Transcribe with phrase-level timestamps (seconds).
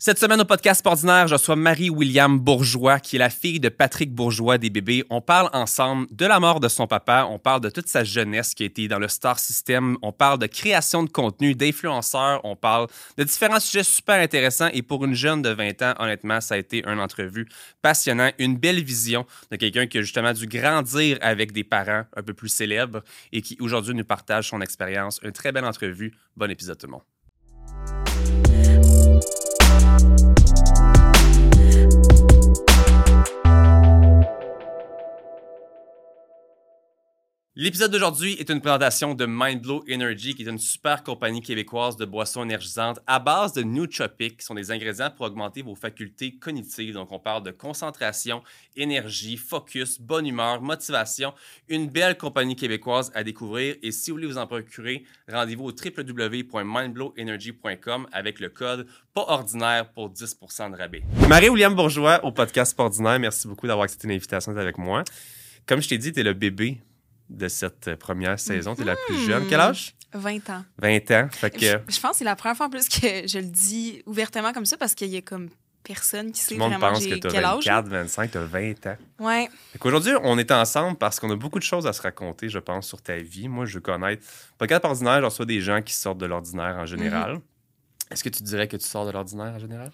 [0.00, 4.14] Cette semaine au podcast ordinaire, je reçois Marie-William Bourgeois, qui est la fille de Patrick
[4.14, 5.04] Bourgeois des bébés.
[5.10, 8.54] On parle ensemble de la mort de son papa, on parle de toute sa jeunesse
[8.54, 12.54] qui a été dans le Star System, on parle de création de contenu, d'influenceurs, on
[12.54, 14.68] parle de différents sujets super intéressants.
[14.72, 17.48] Et pour une jeune de 20 ans, honnêtement, ça a été une entrevue
[17.82, 22.22] passionnante, une belle vision de quelqu'un qui a justement dû grandir avec des parents un
[22.22, 23.02] peu plus célèbres
[23.32, 25.18] et qui aujourd'hui nous partage son expérience.
[25.24, 26.14] Une très belle entrevue.
[26.36, 27.17] Bon épisode tout le monde.
[37.60, 42.04] L'épisode d'aujourd'hui est une présentation de Mindblow Energy, qui est une super compagnie québécoise de
[42.04, 46.94] boissons énergisantes à base de nootropics, qui sont des ingrédients pour augmenter vos facultés cognitives.
[46.94, 48.44] Donc, on parle de concentration,
[48.76, 51.34] énergie, focus, bonne humeur, motivation.
[51.68, 53.74] Une belle compagnie québécoise à découvrir.
[53.82, 59.90] Et si vous voulez vous en procurer, rendez-vous au www.mindblowenergy.com avec le code pas ordinaire
[59.90, 60.38] pour 10
[60.70, 61.02] de rabais.
[61.28, 63.18] Marie-William Bourgeois au podcast ordinaire.
[63.18, 65.02] Merci beaucoup d'avoir accepté l'invitation d'être avec moi.
[65.66, 66.80] Comme je t'ai dit, tu es le bébé
[67.28, 68.74] de cette première saison.
[68.74, 69.46] Tu es la plus jeune.
[69.48, 69.94] Quel âge?
[70.12, 70.64] 20 ans.
[70.78, 71.28] 20 ans.
[71.30, 71.60] Fait que...
[71.60, 74.52] je, je pense que c'est la première fois en plus que je le dis ouvertement
[74.52, 75.50] comme ça parce qu'il y a comme
[75.82, 77.64] personne qui sait Tout le monde pense que tu as quel âge.
[77.64, 78.96] 24, 25, tu as 20 ans.
[79.18, 79.48] Ouais.
[79.72, 82.58] Fait qu'aujourd'hui, on est ensemble parce qu'on a beaucoup de choses à se raconter, je
[82.58, 83.48] pense, sur ta vie.
[83.48, 84.22] Moi, je veux connaître.
[84.58, 87.36] Podcast ordinaire, je reçois des gens qui sortent de l'ordinaire en général.
[87.36, 88.12] Mm-hmm.
[88.12, 89.90] Est-ce que tu dirais que tu sors de l'ordinaire en général?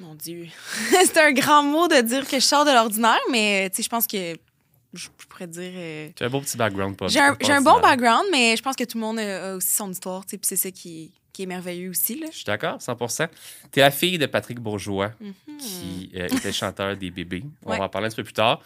[0.00, 0.46] Mon Dieu.
[0.90, 3.88] c'est un grand mot de dire que je sors de l'ordinaire, mais tu sais, je
[3.88, 4.34] pense que
[4.94, 5.72] je je pourrais dire.
[5.74, 6.96] euh, Tu as un beau petit background.
[6.96, 9.68] pas- J'ai un, bon background, mais je pense que tout le monde a, a aussi
[9.74, 12.18] son histoire, tu sais, puis c'est ça qui, qui est merveilleux aussi.
[12.18, 12.28] Là.
[12.30, 12.96] Je suis d'accord, 100
[13.72, 15.34] Tu es la fille de Patrick Bourgeois, Mhm.
[15.58, 17.44] qui euh, était chanteur des bébés.
[17.64, 17.78] On Ouais.
[17.78, 18.60] va en parler un petit peu plus tard.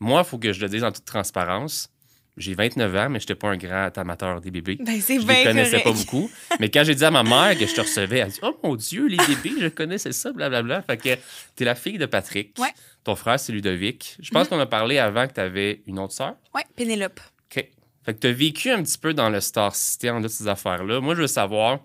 [0.00, 1.88] Moi, il faut que je le dise en toute transparence.
[2.36, 4.76] J'ai 29 ans, mais je n'étais pas un grand amateur des bébés.
[4.78, 5.84] Ben, Je bien les connaissais correct.
[5.84, 6.30] pas beaucoup.
[6.60, 8.76] Mais quand j'ai dit à ma mère que je te recevais, elle dit Oh mon
[8.76, 10.82] Dieu, les bébés, je connaissais ça, blablabla.
[10.82, 11.16] Fait que
[11.54, 12.54] t'es la fille de Patrick.
[12.58, 12.68] Ouais.
[13.06, 14.16] Ton frère, c'est Ludovic.
[14.18, 16.34] Je pense qu'on a parlé avant que tu avais une autre sœur.
[16.52, 17.20] Ouais, Pénélope.
[17.44, 17.64] OK.
[18.04, 21.00] Fait que tu as vécu un petit peu dans le Star System, de ces affaires-là.
[21.00, 21.78] Moi, je veux savoir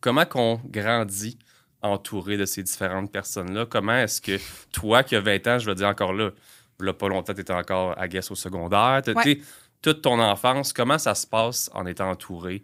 [0.00, 1.40] comment qu'on grandit
[1.82, 3.66] entouré de ces différentes personnes-là.
[3.66, 4.38] Comment est-ce que
[4.70, 6.30] toi, qui as 20 ans, je veux dire encore là,
[6.78, 9.40] là pas longtemps, tu étais encore à Guess au secondaire, Ouais.
[9.82, 12.62] toute ton enfance, comment ça se passe en étant entouré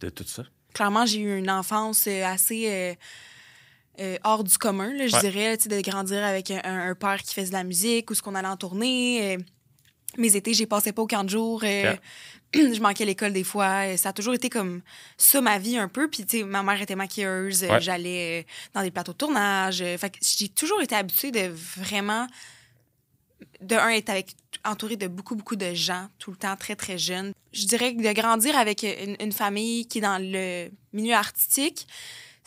[0.00, 0.42] de tout ça?
[0.74, 2.94] Clairement, j'ai eu une enfance euh, assez euh,
[4.00, 5.20] euh, hors du commun, là, je Ouais.
[5.22, 8.34] dirais, de grandir avec un, un père qui faisait de la musique ou ce qu'on
[8.34, 9.36] allait en tournée.
[9.36, 9.42] euh,
[10.16, 11.62] mes étés, j'ai passé pas au camp de jour.
[11.64, 11.94] euh,
[12.54, 13.96] je manquais l'école des fois.
[13.98, 14.80] Ça a toujours été comme
[15.18, 16.08] ça, ma vie, un peu.
[16.08, 17.62] Puis, tu sais, ma mère était maquilleuse.
[17.64, 17.80] Ouais.
[17.80, 19.78] J'allais dans des plateaux de tournage.
[19.98, 22.26] fait que j'ai toujours été habituée de vraiment
[23.60, 24.34] de un, être avec,
[24.64, 27.32] entouré de beaucoup, beaucoup de gens, tout le temps très, très jeune.
[27.52, 31.86] Je dirais que de grandir avec une, une famille qui est dans le milieu artistique,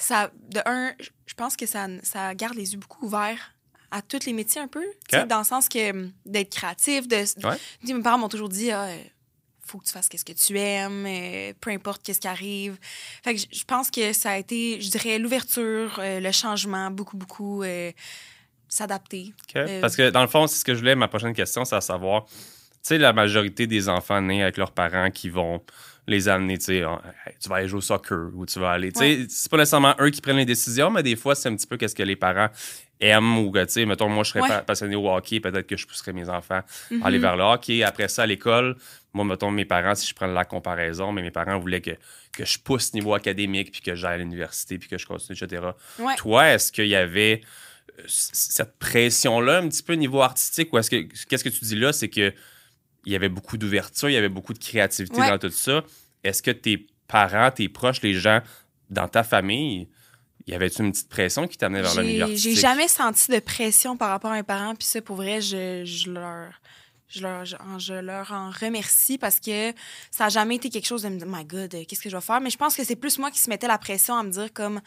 [0.03, 0.93] ça, de un,
[1.25, 3.53] je pense que ça, ça garde les yeux beaucoup ouverts
[3.91, 4.83] à tous les métiers un peu.
[5.27, 7.17] Dans le sens que hum, d'être créatif, de.
[7.45, 7.57] Ouais.
[7.83, 8.97] Mes parents m'ont toujours dit, ah, euh,
[9.65, 12.77] faut que tu fasses qu'est-ce que tu aimes, euh, peu importe qu'est-ce qui arrive.
[13.23, 17.15] Fait que je- pense que ça a été, je dirais, l'ouverture, euh, le changement, beaucoup,
[17.17, 17.91] beaucoup, euh,
[18.67, 19.33] s'adapter.
[19.81, 21.81] Parce que dans le fond, c'est ce que je voulais, ma prochaine question, c'est à
[21.81, 22.33] savoir, tu
[22.83, 25.61] sais, la majorité des enfants nés avec leurs parents qui vont
[26.07, 28.91] les amener, tu sais, Hey, tu vas aller jouer au soccer ou tu vas aller,
[28.91, 31.55] tu sais, c'est pas nécessairement eux qui prennent les décisions, mais des fois, c'est un
[31.55, 32.49] petit peu qu'est-ce que les parents
[32.99, 34.47] aiment ou tu sais, mettons, moi, je serais Ouais.
[34.47, 36.61] pa- passionné au hockey, peut-être que je pousserais mes enfants
[37.01, 37.83] à aller vers le hockey.
[37.83, 38.75] Après ça, à l'école,
[39.13, 41.91] moi, mettons, mes parents, si je prends la comparaison, mais mes parents voulaient que,
[42.31, 45.63] que je pousse niveau académique, puis que j'aille à l'université, puis que je continue, etc.
[45.99, 46.15] Ouais.
[46.15, 47.41] Toi, est-ce qu'il y avait
[47.99, 51.75] euh, cette pression-là un petit peu niveau artistique ou est-ce que qu'est-ce que tu dis
[51.75, 52.33] là, c'est que
[53.05, 55.29] il y avait beaucoup d'ouverture, il y avait beaucoup de créativité Ouais.
[55.29, 55.83] dans tout ça.
[56.23, 58.41] Est-ce que tes parents, tes proches, les gens
[58.89, 59.87] dans ta famille,
[60.47, 62.55] y avait-tu une petite pression qui t'amenait vers le milieu artistique?
[62.55, 64.75] j'ai jamais senti de pression par rapport à mes parents.
[64.75, 66.51] Puis ça, pour vrai, je, je leur.
[67.13, 69.73] Je leur, je, en- je leur en remercie parce que
[70.11, 72.15] ça n'a jamais été quelque chose de me dire, my God, euh, qu'est-ce que je
[72.15, 72.39] vais faire?
[72.39, 74.53] Mais je pense que c'est plus moi qui se mettais la pression à me dire,
[74.53, 74.79] comme,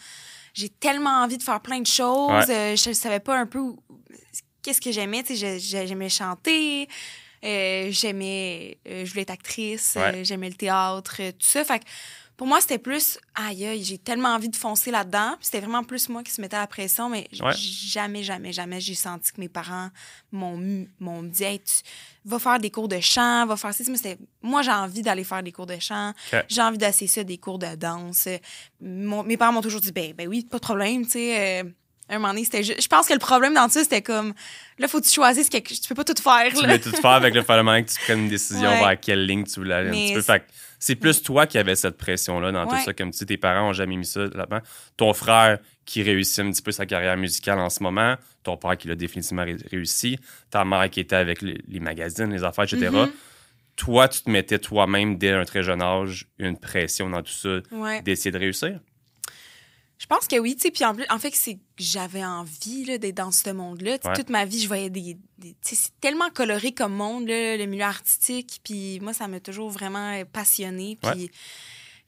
[0.55, 2.47] j'ai tellement envie de faire plein de choses.
[2.49, 3.75] euh, je ne savais pas un peu
[4.63, 5.23] qu'est-ce que j'aimais.
[5.23, 6.89] Tu sais, j'aimais chanter,
[7.45, 8.79] euh, j'aimais.
[8.89, 10.15] euh, je voulais être actrice, Ouais.
[10.17, 11.65] euh, j'aimais le théâtre, tout ça.
[11.65, 11.85] Fait que
[12.37, 15.37] pour moi, c'était plus, aïe, aïe, j'ai tellement envie de foncer là-dedans.
[15.41, 17.53] C'était vraiment plus moi qui se mettais la pression, mais Ouais.
[17.55, 19.89] jamais, jamais, jamais j'ai senti que mes parents
[20.33, 21.73] m'ont m'ont dit, hey, tu
[22.25, 23.85] vas faire des cours de chant, va faire ça.
[23.89, 26.13] Mais c'était, moi, j'ai envie d'aller faire des cours de chant.
[26.49, 28.27] J'ai envie d'essayer ça, des cours de danse.
[28.81, 31.63] Mon- mes parents m'ont toujours dit, ben, ben oui, pas de problème, tu sais.
[32.11, 32.83] Un moment donné, c'était juste.
[32.83, 34.35] Je pense que le problème dans ça, c'était comme.
[34.79, 36.49] Là, faut que tu choisisses quelque Tu peux pas tout faire.
[36.49, 36.61] Tu là.
[36.61, 38.79] voulais tout faire avec le fait que tu prennes une décision Ouais.
[38.81, 40.21] vers quelle ligne tu voulais aller un petit peu.
[40.21, 40.45] c'est- Fait que
[40.79, 42.93] c'est plus toi qui avais cette pression-là dans tout ça.
[42.93, 44.61] Comme tu dis, tes parents ont jamais mis ça là-dedans.
[44.97, 48.77] Ton frère qui réussit un petit peu sa carrière musicale en ce moment, ton père
[48.77, 50.19] qui l'a définitivement ré- réussi,
[50.51, 52.89] ta mère qui était avec les, les magazines, les affaires, etc.
[52.91, 53.11] Mhm.
[53.77, 57.59] Toi, tu te mettais toi-même dès un très jeune âge une pression dans tout ça
[57.73, 58.03] Ouais.
[58.03, 58.79] d'essayer de réussir?
[59.99, 60.71] Je pense que oui, tu sais.
[60.71, 63.99] Puis en plus, en fait, c'est que j'avais envie d'être dans ce monde-là.
[64.05, 64.13] Ouais.
[64.15, 65.17] Toute ma vie, je voyais des.
[65.39, 68.61] des- tu sais, c'est tellement coloré comme monde, là, le milieu artistique.
[68.65, 70.99] Puis moi, ça m'a toujours vraiment euh, passionnée.
[71.01, 71.31] Puis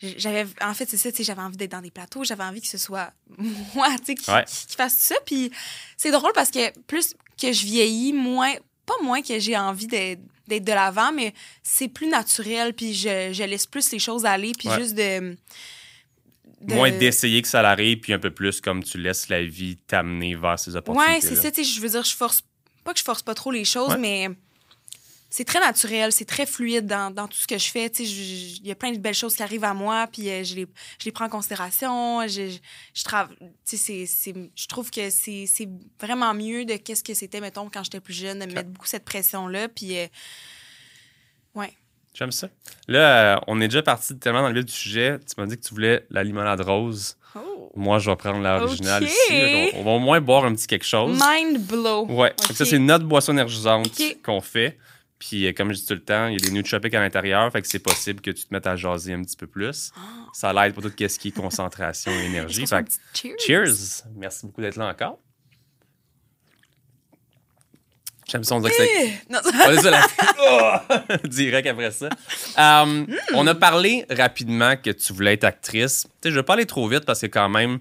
[0.01, 0.47] j'avais.
[0.61, 2.23] En fait, c'est ça, tu sais, j'avais envie d'être dans des plateaux.
[2.25, 3.13] J'avais envie que ce soit
[3.75, 4.45] moi, tu sais, qui, Ouais.
[4.45, 5.17] qui, qui fasse tout ça.
[5.25, 5.51] Puis
[5.97, 8.53] c'est drôle parce que plus que je vieillis, moins.
[8.85, 11.35] Pas moins que j'ai envie d'être d'être de l'avant, mais
[11.65, 12.73] c'est plus naturel.
[12.73, 14.53] Puis je, je laisse plus les choses aller.
[14.57, 14.79] Puis Ouais.
[14.81, 15.37] juste de.
[16.67, 19.77] De- Moins d'essayer que ça l'arrive, puis un peu plus comme tu laisses la vie
[19.87, 21.15] t'amener vers ces opportunités.
[21.15, 22.43] Ouais, c'est ça, tu sais, je veux dire, je force
[22.85, 23.99] pas que je force pas trop les choses, Ouais.
[23.99, 24.29] mais
[25.29, 28.71] c'est très naturel, c'est très fluide dans, dans tout ce que je fais, il y
[28.71, 30.67] a plein de belles choses qui arrivent à moi, puis euh, je, les,
[31.01, 32.49] je les prends en considération, je,
[32.95, 33.01] je,
[34.55, 35.69] je trouve que c'est c'est
[36.01, 38.87] vraiment mieux de qu'est-ce que c'était, mettons, quand j'étais plus jeune, de me mettre beaucoup
[38.87, 40.07] cette pression-là, puis euh,
[41.55, 41.73] ouais.
[42.17, 42.49] J'aime ça?
[42.89, 45.19] Là, euh, on est déjà parti tellement dans le vif du sujet.
[45.19, 47.19] Tu m'as dit que tu voulais la limonade rose.
[47.35, 47.71] Oh.
[47.77, 49.15] Moi, je vais prendre l'original ici.
[49.31, 49.69] là.
[49.75, 51.21] On, va au moins boire un petit quelque chose.
[51.23, 52.07] Mind blow.
[52.07, 52.33] Ouais.
[52.55, 53.91] Ça, c'est notre boisson énergisante
[54.25, 54.79] qu'on fait.
[55.19, 57.53] Puis, euh, comme je dis tout le temps, il y a des nootropiques à l'intérieur.
[57.53, 59.93] Fait que c'est possible que tu te mettes à jaser un petit peu plus.
[60.33, 62.67] Ça l'aide pour tout ce qui est concentration et énergie.
[62.67, 63.37] Fait que cheers?
[63.39, 64.05] cheers.
[64.17, 65.19] Merci beaucoup d'être là encore.
[68.29, 68.77] J'aime ça, on dirait que
[69.31, 69.89] c'est
[70.41, 70.73] Oh!
[71.29, 72.09] Direct après ça.
[72.59, 76.03] Euh, On a parlé rapidement que tu voulais être actrice.
[76.21, 77.79] Tu sais, je vais pas aller trop vite parce que quand même,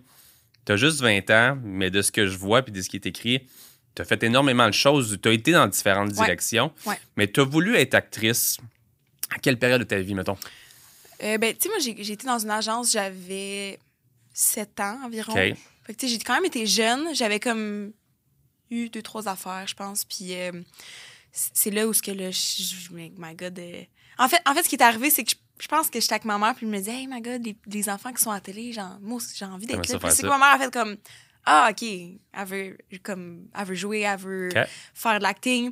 [0.65, 2.97] tu as juste 20 ans, mais de ce que je vois puis de ce qui
[2.97, 3.47] est écrit,
[3.95, 5.17] tu as fait énormément de choses.
[5.21, 6.25] Tu as été dans différentes Ouais.
[6.25, 6.71] directions.
[6.85, 6.99] Ouais.
[7.17, 8.57] Mais tu as voulu être actrice
[9.35, 10.37] à quelle période de ta vie, mettons?
[11.23, 13.79] Euh, ben, tu sais, moi, j'ai été dans une agence, j'avais
[14.33, 15.33] 7 ans environ.
[15.33, 15.55] Fait
[15.87, 17.15] que, tu sais, j'ai quand même été jeune.
[17.15, 17.93] J'avais comme
[18.83, 20.05] eu deux, trois affaires, je pense.
[20.05, 20.51] Puis euh,
[21.31, 23.57] c'est là où ce que là, je, je- my my God.
[23.59, 23.83] euh,
[24.17, 26.13] En, fait, en fait, ce qui est arrivé, c'est que je, je pense que j'étais
[26.13, 28.31] avec ma mère, puis je me disais, hey, my God, les, les enfants qui sont
[28.31, 29.99] à la télé, genre, moi j'ai envie d'être là.
[29.99, 30.97] Puis c'est que ma mère a fait comme,
[31.45, 34.49] ah, OK, elle veut, comme, elle veut jouer, elle veut
[34.93, 35.71] faire de l'acting.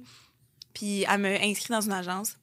[0.74, 2.38] Puis elle m'a inscrit dans une agence.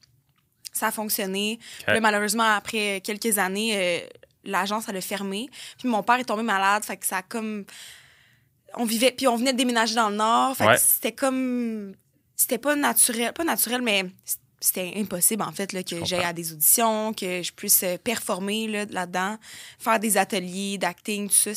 [0.73, 1.59] Ça a fonctionné.
[1.79, 4.07] Puis là, malheureusement, après quelques années, euh,
[4.45, 5.49] l'agence, elle a fermé.
[5.79, 6.85] Puis mon père est tombé malade.
[6.85, 7.65] Fait que ça a comme.
[8.77, 9.13] On vivait.
[9.13, 10.57] Puis on venait de déménager dans le Nord.
[10.57, 10.75] Fait Ouais.
[10.77, 11.93] que c'était comme.
[12.37, 13.33] C'était pas naturel.
[13.33, 14.05] Pas naturel, mais
[14.61, 18.67] c'était impossible, en fait, là, que j'aille à des auditions, que je puisse euh, performer
[18.67, 19.37] là, là-dedans,
[19.79, 21.51] faire des ateliers d'acting, tout ça.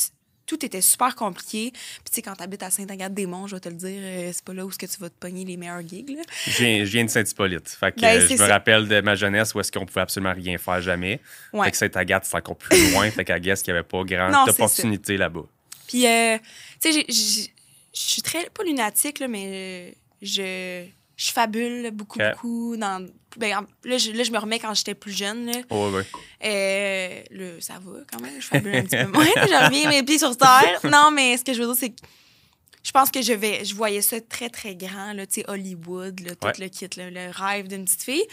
[0.45, 1.71] Tout était super compliqué.
[1.71, 4.53] Puis, tu sais, quand t'habites à Saint-Agathe-des-Monts, je vais te le dire, euh, c'est pas
[4.53, 6.21] là où est-ce que tu vas te pogner les meilleurs gigs, là.
[6.47, 7.69] Je viens, je viens de Saint-Hippolyte.
[7.69, 10.33] Fait que Ben, euh, je me rappelle de ma jeunesse où est-ce qu'on pouvait absolument
[10.33, 11.21] rien faire jamais.
[11.53, 11.65] Ouais.
[11.67, 13.09] Fait que Saint-Agathe, c'est encore plus loin.
[13.09, 15.43] fait qu'à Guess qu'il n'y avait pas grande opportunité là-bas.
[15.87, 16.37] Puis, euh,
[16.91, 17.47] sais, je
[17.99, 19.91] suis très, pas lunatique, là, mais euh,
[20.21, 20.85] je,
[21.15, 22.75] je fabule beaucoup, beaucoup.
[22.77, 23.05] Dans,
[23.37, 25.45] ben, en- là, je, là, je me remets quand j'étais plus jeune.
[25.45, 25.61] Là.
[25.69, 25.91] Oh.
[26.43, 29.25] Euh, là, ça va quand même, je fabule un petit peu moins.
[29.25, 30.79] Je reviens mes pieds sur terre.
[30.83, 32.01] Non, mais ce que je veux dire, c'est que
[32.83, 36.19] je pense que je vais, je voyais ça très, très grand, là, tu sais, Hollywood,
[36.19, 36.53] là, tout Ouais.
[36.59, 38.25] le kit, là, le rêve d'une petite fille.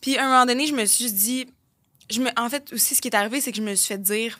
[0.00, 1.46] Puis, à un moment donné, je me suis dit,
[2.10, 3.98] je me, en fait, aussi, ce qui est arrivé, c'est que je me suis fait
[4.00, 4.38] dire,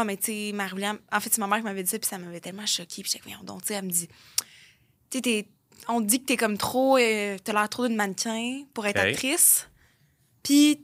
[0.00, 2.08] ah, mais tu sais, Marie-William, en fait, c'est ma mère qui m'avait dit ça, puis
[2.08, 3.02] ça m'avait tellement choquée.
[3.02, 4.08] Puis j'étais, voyons donc, tu sais, elle me dit,
[5.10, 5.48] tu sais,
[5.88, 9.68] on dit que t'es comme trop, euh, t'as l'air trop d'une mannequin pour être actrice.
[10.42, 10.80] Puis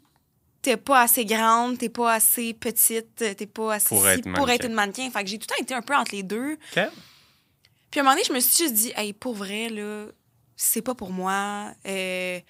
[0.60, 4.64] t'es pas assez grande, t'es pas assez petite, t'es pas assez Pour être pour être
[4.66, 5.08] une mannequin.
[5.10, 6.52] Fait que j'ai tout le temps été un peu entre les deux.
[6.54, 6.58] OK.
[7.90, 10.06] Puis à un moment donné, je me suis juste dit, hey, pour vrai, là,
[10.56, 11.72] c'est pas pour moi.
[11.86, 12.40] Euh,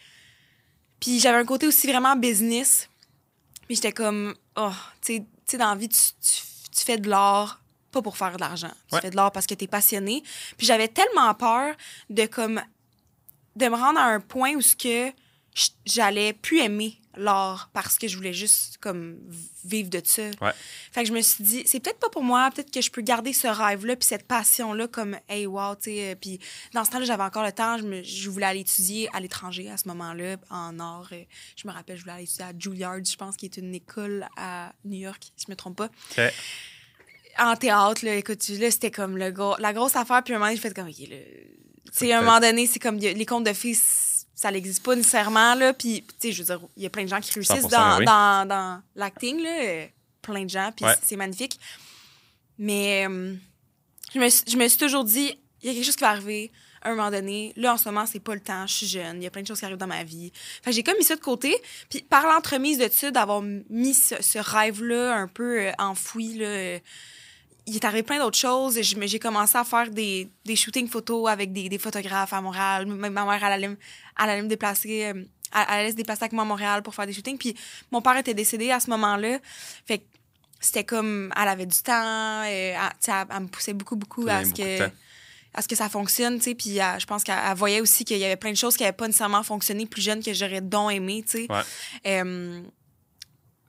[1.01, 2.89] Puis j'avais un côté aussi vraiment business.
[3.67, 4.73] Puis j'étais comme, oh,
[5.03, 6.43] tu sais, dans la vie, tu, tu-
[6.79, 8.71] tu fais de l'art pas pour faire de l'argent.
[8.89, 9.01] Tu Ouais.
[9.01, 10.23] fais de l'art parce que t'es passionné.
[10.59, 11.75] Puis j'avais tellement peur
[12.11, 12.61] de comme
[13.57, 15.11] de me rendre à un point où ce que
[15.87, 19.19] j'allais plus aimer l'art parce que je voulais juste comme
[19.65, 20.23] vivre de ça.
[20.41, 20.53] Ouais.
[20.93, 23.03] Fait que je me suis dit, c'est peut-être pas pour moi, peut-être que je peux
[23.03, 26.11] garder ce rêve-là puis cette passion-là comme, hey, wow, tu sais.
[26.11, 26.39] euh, Puis
[26.73, 29.69] dans ce temps-là, j'avais encore le temps, je, me- je voulais aller étudier à l'étranger
[29.71, 31.09] à ce moment-là, en art.
[31.13, 31.23] euh,
[31.57, 34.27] Je me rappelle, je voulais aller étudier à Juilliard, je pense, qui est une école
[34.37, 35.87] à New York, si je me trompe pas.
[36.17, 36.21] OK.
[37.41, 40.23] En théâtre, là, écoute, là, c'était comme le gros, la grosse affaire.
[40.25, 41.17] Puis à un moment donné, j'ai fait comme, OK, là.
[41.87, 44.85] Tu sais, à un moment donné, c'est comme, les contes de filles, c- ça n'existe
[44.85, 45.73] pas nécessairement, là.
[45.73, 47.71] Puis, tu sais, je veux dire, il y a plein de gens qui réussissent 100%,
[47.71, 48.05] dans, oui.
[48.05, 49.87] dans, dans l'acting, là.
[50.23, 50.95] Plein de gens, puis Ouais.
[51.05, 51.59] c'est magnifique.
[52.59, 53.35] Mais euh,
[54.15, 56.11] je me, suis- je me suis toujours dit, il y a quelque chose qui va
[56.11, 56.53] arriver
[56.83, 57.53] à un moment donné.
[57.57, 59.43] Là, en ce moment, c'est pas le temps, je suis jeune, il y a plein
[59.43, 60.31] de choses qui arrivent dans ma vie.
[60.63, 61.57] Fait que j'ai comme mis ça de côté.
[61.91, 66.79] Puis par l'entremise de ça, d'avoir mis ce, ce rêve-là un peu euh, enfoui, là,
[67.69, 68.81] il est arrivé plein d'autres choses.
[68.81, 72.87] J'ai commencé à faire des, des shootings photos avec des, des photographes à Montréal.
[72.87, 73.79] Ma mère, elle allait, me-
[74.19, 75.13] elle allait me déplacer, euh,
[75.55, 77.39] elle, elle allait se déplacer avec moi à Montréal pour faire des shootings.
[77.39, 77.55] Puis
[77.91, 79.39] mon père était décédé à ce moment-là.
[79.87, 80.05] Fait que
[80.61, 82.75] c'était comme, elle avait du temps, euh,
[83.07, 84.79] elle, me poussait beaucoup, beaucoup à ce beaucoup que
[85.55, 88.05] à ce que ça fonctionne, tu sais, puis euh, je pense qu'elle elle voyait aussi
[88.05, 90.61] qu'il y avait plein de choses qui n'avaient pas nécessairement fonctionné plus jeune que j'aurais
[90.61, 91.47] donc aimé, tu sais.
[91.51, 91.63] Ouais.
[92.07, 92.61] Euh,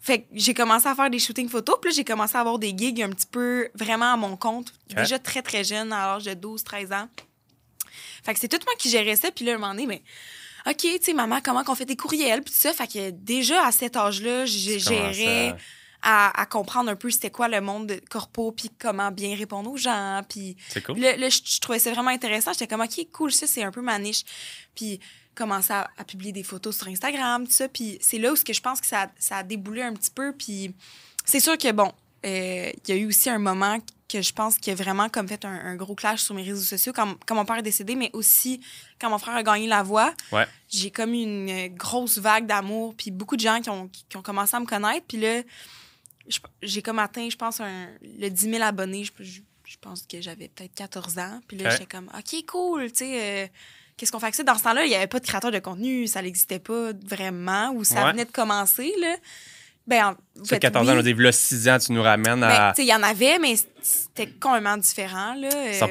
[0.02, 2.58] fait que j'ai commencé à faire des shootings photos, puis là, j'ai commencé à avoir
[2.58, 6.24] des gigs un petit peu vraiment à mon compte, déjà très, très jeune, à l'âge
[6.24, 7.10] de 12, 13 ans.
[8.24, 10.02] Fait que c'est tout moi qui gérais ça, puis là, un moment donné, mais...
[10.68, 12.74] OK, tu sais, maman, comment qu'on fait des courriels, puis tout ça.
[12.74, 15.56] Fait que déjà, à cet âge-là, j'ai gérais
[16.02, 19.72] à, à comprendre un peu c'était quoi le monde de corpo, puis comment bien répondre
[19.72, 20.58] aux gens, puis...
[20.70, 21.00] C'est cool.
[21.00, 22.52] Là, je trouvais ça vraiment intéressant.
[22.54, 24.24] J'étais comme, OK, cool, ça, c'est un peu ma niche.
[24.76, 25.00] Puis,
[25.36, 27.68] commencer à, à publier des photos sur Instagram, tout ça.
[27.70, 30.12] Puis, c'est là où que je pense que ça, a- ça a déboulé un petit
[30.12, 30.34] peu.
[30.34, 30.74] Puis,
[31.26, 31.92] c'est sûr que, bon,
[32.26, 33.78] euh, il y a eu aussi un moment
[34.12, 36.64] que je pense qui a vraiment comme fait un, un gros clash sur mes réseaux
[36.64, 38.60] sociaux quand, quand mon père est décédé, mais aussi
[39.00, 40.14] quand mon frère a gagné la voix.
[40.32, 40.48] Ouais.
[40.68, 44.18] J'ai comme eu une euh, grosse vague d'amour, puis beaucoup de gens qui ont, qui
[44.18, 45.06] ont commencé à me connaître.
[45.08, 45.44] Puis là,
[46.62, 49.04] j'ai comme atteint, je pense, un, le 10 000 abonnés.
[49.04, 51.42] Je, je- je pense que j'avais peut-être 14 ans.
[51.48, 53.48] Puis là, j'étais comme, OK, cool, tu sais, euh,
[54.00, 54.44] qu'est-ce qu'on fait avec ça?
[54.44, 57.72] Dans ce temps-là, il n'y avait pas de créateur de contenu, ça n'existait pas vraiment,
[57.74, 58.12] ou ça Ouais.
[58.14, 59.16] venait de commencer, là.
[59.86, 60.94] Ben, en Tu fait, as 14 oui.
[60.94, 63.40] ans, on dit, là, 6 ans, tu nous ramènes Ben, à il y en avait,
[63.40, 65.50] mais c'était complètement différent, là.
[65.54, 65.90] euh, 100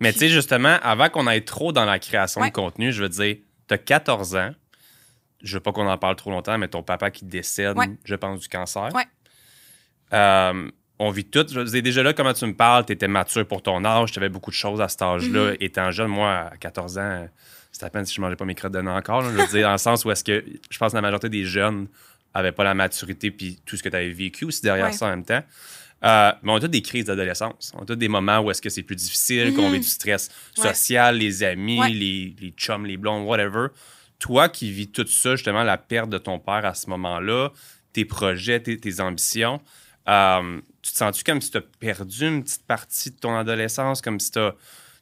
[0.00, 2.48] Mais tu sais, justement, avant qu'on aille trop dans la création Ouais.
[2.48, 3.36] de contenu, je veux dire,
[3.68, 4.50] tu as 14 ans.
[5.42, 7.90] Je veux pas qu'on en parle trop longtemps, mais ton papa qui décède, Ouais.
[8.04, 8.88] je pense, du cancer.
[8.94, 9.04] Ouais.
[10.12, 10.70] Euh,
[11.02, 11.44] on vit tout.
[11.50, 14.18] Je dire, déjà là, comment tu me parles, tu étais mature pour ton âge, tu
[14.18, 15.52] avais beaucoup de choses à cet âge-là.
[15.52, 15.56] Mm-hmm.
[15.60, 17.28] Étant jeune, moi, à 14 ans,
[17.72, 19.22] c'était à peine si je mangeais pas mes crottes de nez encore.
[19.22, 19.30] là.
[19.32, 21.44] je veux dire, dans le sens où est-ce que je pense que la majorité des
[21.44, 21.88] jeunes
[22.34, 24.92] n'avaient pas la maturité puis tout ce que tu avais vécu aussi derrière Ouais.
[24.92, 25.42] ça en même temps.
[26.04, 27.72] Euh, mais on a tous des crises d'adolescence.
[27.76, 29.72] On a tous des moments où est-ce que c'est plus difficile, qu'on Mhm.
[29.74, 30.68] vit du stress Ouais.
[30.72, 31.88] social, les amis, Ouais.
[31.90, 33.68] les, les chums, les blondes, whatever.
[34.18, 37.50] Toi qui vis tout ça, justement, la perte de ton père à ce moment-là,
[37.92, 39.60] tes projets, tes, tes ambitions,
[40.10, 44.00] euh, tu te sens-tu comme si tu as perdu une petite partie de ton adolescence,
[44.02, 44.54] comme si t'as-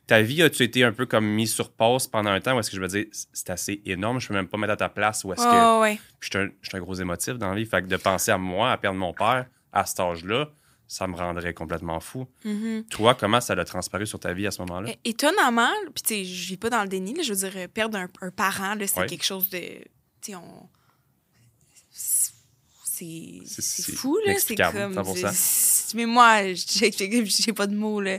[0.06, 2.70] ta vie a-tu été un peu comme mise sur pause pendant un temps, ou est-ce
[2.70, 5.22] que je veux dire, c'est assez énorme, je peux même pas mettre à ta place,
[5.24, 6.38] ou est-ce que ouais, puis je
[6.68, 7.66] suis un, gros émotif dans la vie.
[7.66, 10.48] Fait que de penser à moi, à perdre mon père à cet âge-là,
[10.90, 12.26] ça me rendrait complètement fou.
[12.46, 12.84] Mhm.
[12.90, 14.90] Toi, comment ça a transparu sur ta vie à ce moment-là?
[15.04, 17.98] Étonnamment, puis tu sais, je vis pas dans le déni, là, je veux dire, perdre
[17.98, 19.06] un, un parent, c'est Ouais.
[19.06, 19.58] quelque chose de.
[19.60, 19.82] Tu
[20.22, 20.68] sais, on.
[22.98, 23.40] C'est.
[23.46, 24.32] C'est- C'est c'est fou, là.
[24.38, 24.94] C'est comme.
[24.94, 25.32] 100%.
[25.32, 28.18] c'est- Mais moi, j'ai pas de mots, là.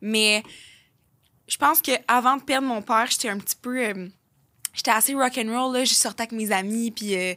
[0.00, 0.42] Mais
[1.48, 3.78] je pense que avant de perdre mon père, j'étais un petit peu.
[3.84, 4.08] euh,
[4.74, 5.84] j'étais assez rock'n'roll, là.
[5.84, 7.14] Je sortais avec mes amis, puis.
[7.14, 7.34] euh,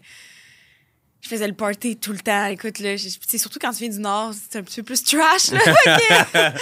[1.22, 2.46] je faisais le party tout le temps.
[2.46, 5.51] Écoute, là, sais, surtout quand tu viens du Nord, c'est un petit peu plus trash,
[5.51, 5.60] là.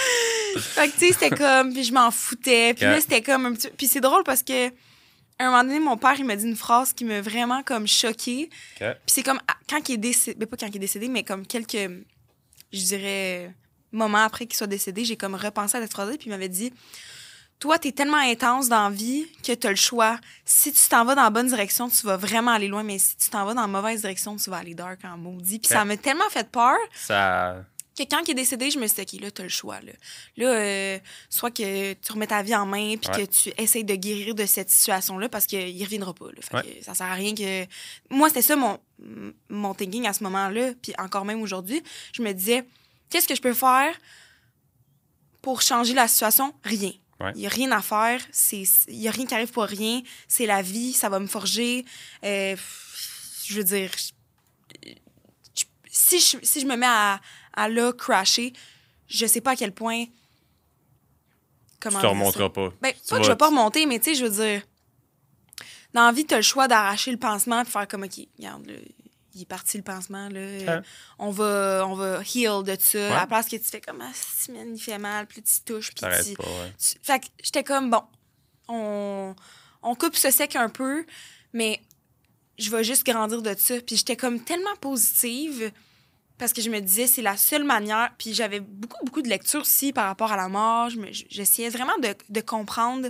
[0.58, 2.74] Fait que- tu sais, c'était comme, puis je m'en foutais.
[2.74, 3.68] Puis là, c'était comme un petit.
[3.78, 4.68] Puis c'est drôle parce que,
[5.38, 7.86] à un moment donné, mon père, il m'a dit une phrase qui m'a vraiment comme
[7.86, 8.50] choquée.
[9.06, 11.22] Puis c'est comme, ah, quand il est décédé, ben, pas quand il est décédé, mais
[11.22, 11.90] comme quelques,
[12.72, 13.54] je dirais,
[13.92, 16.72] moments après qu'il soit décédé, j'ai comme repensé à cette phrase-là, puis il m'avait dit
[17.60, 20.18] Toi, t'es tellement intense dans la vie que t'as le choix.
[20.44, 23.16] Si tu t'en vas dans la bonne direction, tu vas vraiment aller loin, mais si
[23.16, 25.58] tu t'en vas dans la mauvaise direction, tu vas aller dark en maudit.
[25.60, 27.64] Puis ça m'a tellement fait peur Ça.
[27.98, 29.80] Que quand il est décédé, je me suis dit, OK, là, t'as le choix.
[29.80, 29.92] Là,
[30.36, 33.26] là euh, soit que tu remets ta vie en main puis Ouais.
[33.26, 36.26] que tu essayes de guérir de cette situation-là parce qu'il reviendra pas.
[36.26, 36.40] Là.
[36.40, 36.78] Fait Ouais.
[36.78, 37.66] que ça sert à rien que...
[38.10, 38.78] Moi, c'était ça mon,
[39.48, 41.82] mon thinking à ce moment-là, puis encore même aujourd'hui.
[42.12, 42.64] Je me disais,
[43.10, 43.94] qu'est-ce que je peux faire
[45.42, 46.54] pour changer la situation?
[46.64, 46.92] Rien.
[47.20, 47.32] Ouais.
[47.34, 48.20] Il n'y a rien à faire.
[48.52, 50.02] Il n'y a rien qui arrive pour rien.
[50.28, 50.92] C'est la vie.
[50.92, 51.84] Ça va me forger.
[52.24, 52.54] Euh,
[53.44, 57.20] je veux dire, je- si, je, si je me mets à,
[57.58, 58.52] à là crasher,
[59.08, 60.04] je sais pas à quel point.
[60.04, 60.10] Tu
[61.80, 62.72] Comment te dire remonteras pas.
[62.80, 64.62] Ben, Tu pas que je vais pas remonter, mais tu sais, je veux dire.
[65.94, 68.66] Dans la vie, tu as le choix d'arracher le pansement et faire comme, OK, regarde,
[68.66, 68.74] là,
[69.34, 70.82] il est parti le pansement, là.
[71.18, 72.98] on, va, on va heal de ça.
[72.98, 73.04] Ouais.
[73.06, 75.60] À la place que tu fais comme, ah, si, man, il fait mal, puis tu
[75.64, 76.72] touches, puis tu- pas, ouais.
[76.78, 78.02] tu- Fait que j'étais comme, bon,
[78.68, 79.34] on,
[79.82, 81.06] on coupe ce sec un peu,
[81.52, 81.80] mais
[82.58, 83.80] je vais juste grandir de ça.
[83.80, 85.70] Puis j'étais comme tellement positive
[86.38, 88.10] parce que je me disais, c'est la seule manière.
[88.18, 90.90] Puis j'avais beaucoup, beaucoup de lectures aussi par rapport à la mort.
[90.90, 93.08] Je J'essayais vraiment de, de comprendre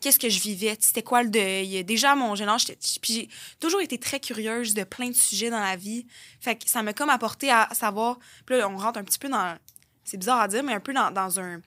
[0.00, 1.84] qu'est-ce que je vivais, c'était quoi le deuil.
[1.84, 2.66] Déjà, à mon jeune âge,
[3.02, 3.28] puis j'ai
[3.60, 6.06] toujours été très curieuse de plein de sujets dans la vie.
[6.40, 8.18] Fait que ça m'a comme apporté à savoir.
[8.46, 9.56] Puis là, on rentre un petit peu dans.
[10.04, 11.60] C'est bizarre à dire, mais un peu dans, dans un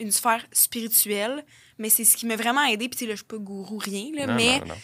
[0.00, 1.44] une sphère spirituelle,
[1.78, 2.88] mais c'est ce qui m'a vraiment aidé.
[2.88, 4.74] Puis, là, je suis pas gourou, rien, là, Non, mais non, non.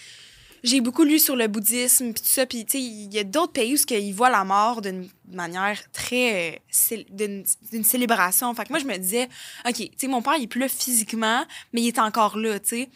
[0.64, 2.47] J'ai beaucoup lu sur le bouddhisme, puis tout ça.
[2.47, 5.78] Puis, tu sais, il y a d'autres pays où qu'ils voient la mort d'une manière
[5.92, 6.59] très.
[6.90, 8.52] euh, d'une célébration.
[8.54, 9.28] Fait que moi, je me disais,
[9.68, 11.44] OK, tu sais, mon père, il est plus là physiquement,
[11.75, 12.90] mais il est encore là, tu sais.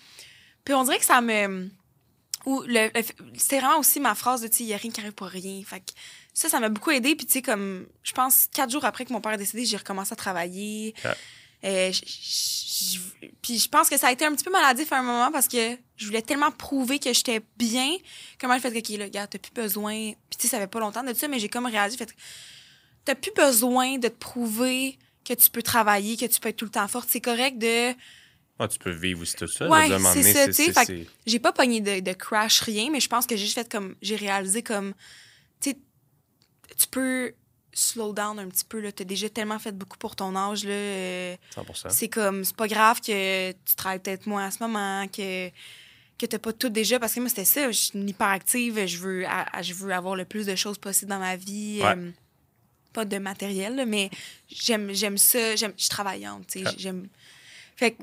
[0.64, 1.68] Puis on dirait que ça me.
[2.46, 2.88] Ou le,
[3.36, 5.26] c'était vraiment aussi ma phrase de, tu sais, il y a rien qui arrive pour
[5.26, 5.60] rien.
[5.66, 5.92] Fait que
[6.32, 7.14] ça, ça m'a beaucoup aidé.
[7.16, 9.76] Puis, tu sais, comme, je pense, quatre jours après que mon père est décédé, j'ai
[9.76, 10.94] recommencé à travailler.
[11.64, 11.90] Euh,
[13.42, 15.48] puis je pense que ça a été un petit peu maladif à un moment parce
[15.48, 17.90] que je voulais tellement prouver que j'étais bien.
[18.40, 20.12] Comment je fais que, OK, là, gars, t'as plus besoin.
[20.30, 22.12] Puis, tu sais, ça fait pas longtemps de ça, mais j'ai comme réalisé, fait que
[23.04, 26.64] t'as plus besoin de te prouver que tu peux travailler, que tu peux être tout
[26.64, 27.08] le temps forte.
[27.10, 27.92] C'est correct de.
[28.60, 29.68] Ah, tu peux vivre aussi tout ça.
[29.68, 30.92] Ouais, c'est ça, tu sais, que-
[31.26, 33.94] J'ai pas pogné de, de crash, rien, mais je pense que j'ai juste fait comme.
[34.02, 34.94] J'ai réalisé comme.
[35.60, 35.76] Tu sais,
[36.76, 37.34] tu peux
[37.78, 38.90] slow down un petit peu, là.
[38.92, 40.70] T'as déjà tellement fait beaucoup pour ton âge, là.
[40.70, 41.90] euh, 100%.
[41.90, 42.44] c'est comme.
[42.44, 45.48] C'est pas grave que tu travailles peut-être moins à ce moment, que.
[46.18, 47.70] Que t'as pas tout déjà, parce que moi, c'était ça.
[47.70, 51.20] Je suis hyperactive, je veux, à- je veux avoir le plus de choses possibles dans
[51.20, 51.78] ma vie.
[51.80, 51.94] Ouais.
[51.96, 52.10] euh,
[52.92, 54.10] pas de matériel, là, mais
[54.48, 55.54] j'aime j'aime ça.
[55.54, 56.74] J'aime, je suis travaillante, tu sais.
[56.76, 57.06] J'aime.
[57.76, 58.02] Fait que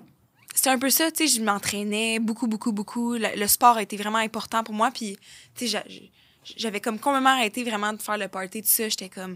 [0.54, 3.16] c'était un peu ça, tu sais, je m'entraînais beaucoup, beaucoup, beaucoup.
[3.16, 5.18] Le, le sport a été vraiment important pour moi, puis,
[5.54, 5.84] tu sais, j'a-
[6.56, 8.88] j'avais comme complètement arrêté vraiment de faire le party, tout ça.
[8.88, 9.36] J'étais comme,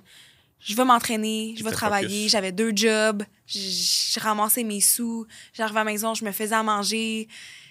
[0.59, 2.29] je vais m'entraîner, je vais travailler.
[2.29, 6.63] J'avais deux jobs, je, ramassais mes sous, j'arrivais à la maison, je me faisais à
[6.63, 7.27] manger.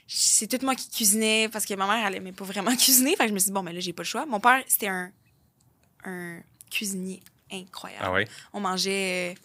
[0.06, 3.14] C'est tout moi qui cuisinais, parce que ma mère, elle aimait pas vraiment cuisiner.
[3.14, 4.24] Fait que je me suis dit, bon, mais là, j'ai pas le choix.
[4.24, 5.12] Mon père, c'était un,
[6.04, 6.40] un
[6.70, 7.20] cuisinier
[7.52, 8.26] incroyable.
[8.26, 8.32] Ah?
[8.54, 9.34] On mangeait.
[9.34, 9.40] euh,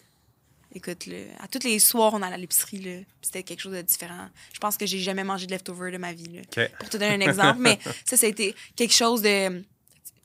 [0.74, 3.06] écoute, là, à tous les soirs, on allait à l'épicerie.
[3.20, 4.28] C'était quelque chose de différent.
[4.52, 6.42] Je pense que j'ai jamais mangé de leftover de ma vie.
[6.56, 7.58] Là, pour te donner un exemple.
[7.60, 9.62] mais ça, ça a été quelque chose de.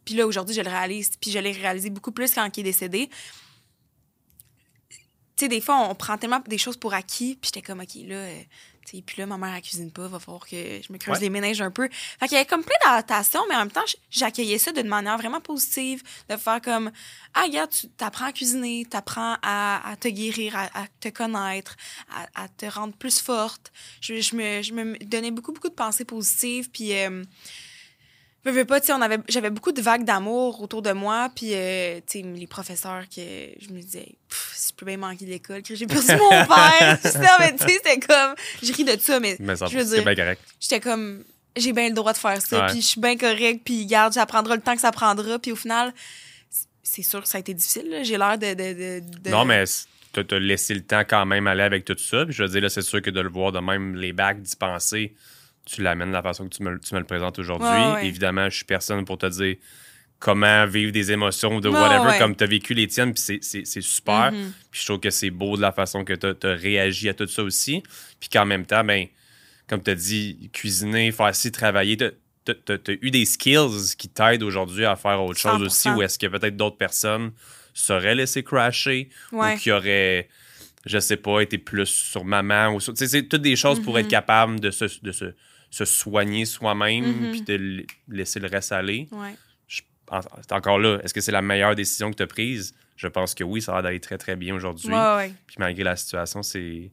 [0.10, 1.12] Puis là, aujourd'hui, je le réalise.
[1.22, 3.12] Puis je l'ai réalisé beaucoup plus quand il est décédé.
[4.90, 4.98] Tu
[5.36, 7.38] sais, des fois, on prend tellement des choses pour acquis.
[7.40, 8.16] Puis j'étais comme, OK, là.
[8.16, 8.42] euh,
[8.88, 10.08] tu sais, puis là, ma mère, elle cuisine pas.
[10.08, 11.22] Va falloir que je me creuse Ouais.
[11.22, 11.88] les ménages un peu.
[12.20, 15.20] Fait qu'il y avait comme plein d'adaptations, mais en même temps, j'accueillais ça d'une manière
[15.20, 16.02] vraiment positive.
[16.28, 16.92] De faire comme,
[17.36, 21.10] ah, regarde, tu apprends à cuisiner, tu apprends à, à te guérir, à, à te
[21.10, 21.76] connaître,
[22.10, 23.72] à, à te rendre plus forte.
[24.02, 26.72] Je, je me, je me donnais beaucoup, beaucoup de pensées positives.
[26.72, 27.24] Puis, euh,
[28.46, 31.30] veux, veux pas, tu sais, on avait, j'avais beaucoup de vagues d'amour autour de moi.
[31.36, 34.08] Puis, euh, tu sais, les professeurs que je me disais,
[34.54, 36.98] si je peux bien manquer de l'école, que j'ai perdu mon père.
[37.16, 39.84] non, mais tu sais, c'était comme, j'ai ri de ça, mais, Mais ça, je veux
[40.02, 41.24] dire, j'étais comme
[41.58, 44.26] j'ai bien le droit de faire ça puis je suis bien correct puis garde ça
[44.28, 45.92] prendra le temps que ça prendra puis au final
[46.84, 49.64] c'est sûr que ça a été difficile j'ai l'air de, de, de- de- Non, mais
[50.14, 52.26] tu as laissé le temps quand même aller avec tout ça.
[52.26, 54.42] Puis je veux dire, là, c'est sûr que de le voir de même, les bacs
[54.42, 55.14] dispensés,
[55.72, 57.68] tu l'amènes de la façon que tu me, le- tu me le présentes aujourd'hui.
[57.68, 58.08] Ouais, ouais.
[58.08, 59.56] Évidemment, je suis personne pour te dire
[60.20, 62.18] comment vivre des émotions, de Ouais, whatever, ouais.
[62.18, 63.14] comme tu as vécu les tiennes.
[63.14, 64.32] Puis c'est- c'est c'est super.
[64.32, 64.52] Mhm.
[64.72, 67.28] Puis je trouve que c'est beau de la façon que tu as, réagi à tout
[67.28, 67.84] ça aussi.
[68.20, 69.06] Puis qu'en même temps, ben,
[69.68, 74.44] comme tu as dit, cuisiner, faire ci, travailler, tu as, eu des skills qui t'aident
[74.44, 75.96] aujourd'hui à faire autre chose aussi, 100%.
[75.98, 77.32] ou est-ce que peut-être d'autres personnes
[77.74, 80.28] seraient laissées crasher ou qui auraient,
[80.86, 82.94] je sais pas, été plus sur maman ou sur.
[82.94, 84.00] Tu sais, c'est toutes des choses pour Mhm.
[84.02, 85.26] être capable de se, de se,
[85.70, 87.32] se soigner soi-même Mhm.
[87.32, 89.08] puis de laisser le reste aller.
[89.12, 89.36] ouais
[89.68, 91.00] Je- en- C'est encore là.
[91.04, 92.74] Est-ce que c'est la meilleure décision que tu as prise?
[92.96, 94.90] Je pense que oui, ça a l'air d'aller très, très bien aujourd'hui.
[94.90, 96.92] ouais ouais Puis malgré la situation, c'est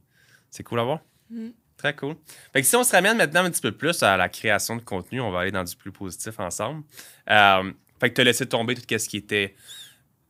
[0.63, 0.99] cool à voir.
[1.29, 1.53] Mhm.
[1.77, 2.15] Très cool.
[2.53, 4.81] Fait que si on se ramène maintenant un petit peu plus à la création de
[4.81, 6.83] contenu, on va aller dans du plus positif ensemble.
[7.29, 9.53] Euh, fait que tu as laissé tomber tout ce qui était,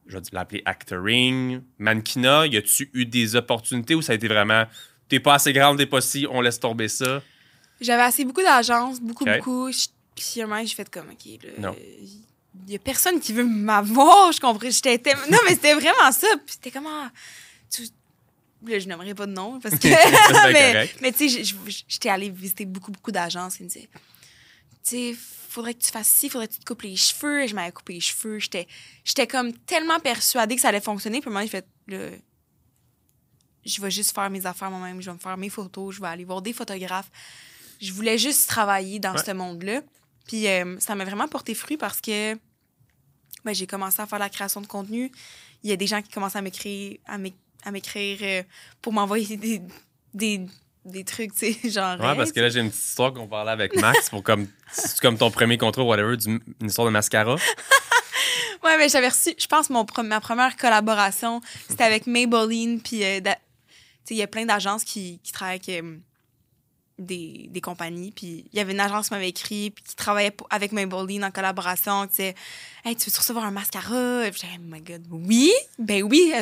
[0.07, 2.47] je vais l'appeler actoring, mannequinat.
[2.47, 4.65] Y a-tu eu des opportunités ou ça a été vraiment,
[5.07, 7.21] t'es pas assez grande, t'es pas si, on laisse tomber ça?
[7.81, 9.69] J'avais assez beaucoup d'agences beaucoup beaucoup.
[10.15, 11.73] Puis un moment j'ai fait comme ok là,
[12.65, 16.11] il y a personne qui veut m'avoir je comprends j'étais tellement- non mais c'était vraiment
[16.11, 16.27] ça.
[16.45, 17.07] Puis c'était comment
[17.69, 17.83] tu
[18.65, 19.87] là, je n'aimerais pas de nom parce que
[21.01, 21.55] mais, tu sais
[21.87, 23.89] j'étais allée visiter beaucoup beaucoup d'agences qui me disaient
[24.83, 25.15] tu sais
[25.49, 27.43] faudrait que tu fasses ci faudrait que tu te coupes les cheveux.
[27.43, 28.67] Et je m'avais coupé les cheveux j'étais
[29.03, 31.21] j'étais comme tellement persuadée que ça allait fonctionner.
[31.21, 32.09] Puis moi j'ai fait là,
[33.65, 36.07] je vais juste faire mes affaires moi-même je vais me faire mes photos je vais
[36.07, 37.11] aller voir des photographes
[37.81, 39.23] je voulais juste travailler dans Ouais.
[39.25, 39.81] ce monde-là.
[40.27, 42.35] Puis euh, ça m'a vraiment porté fruit parce que
[43.45, 45.11] ben, j'ai commencé à faire la création de contenu.
[45.63, 48.43] Il y a des gens qui commencent à m'écrire, à m'é- à m'écrire euh,
[48.81, 49.61] pour m'envoyer des,
[50.13, 50.41] des,
[50.85, 51.99] des trucs, tu sais, genre.
[51.99, 54.99] Ouais, parce que là, j'ai une petite histoire qu'on parlait avec Max pour comme, c'est
[54.99, 57.35] comme ton premier contrat, whatever, du- une histoire de mascara.
[58.63, 62.81] Ouais, mais j'avais reçu, je pense, mon, ma première collaboration, c'était avec Maybelline.
[62.81, 63.39] Puis, euh, da- tu
[64.03, 65.97] sais, il y a plein d'agences qui, qui travaillent avec, euh,
[66.99, 68.11] des, des compagnies.
[68.11, 71.31] Puis il y avait une agence qui m'avait écrit, puis qui travaillait avec Maybelline en
[71.31, 72.35] collaboration, qui disait
[72.83, 74.27] Hey, tu veux recevoir un mascara?
[74.27, 76.33] Et puis Oh my god, oui, ben oui,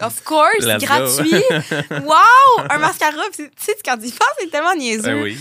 [0.00, 1.32] of, course, gratuit.
[1.90, 3.22] wow, un mascara.
[3.32, 5.02] Puis tu sais, quand tu y penses, c'est tellement niaiseux.
[5.02, 5.38] Ben oui.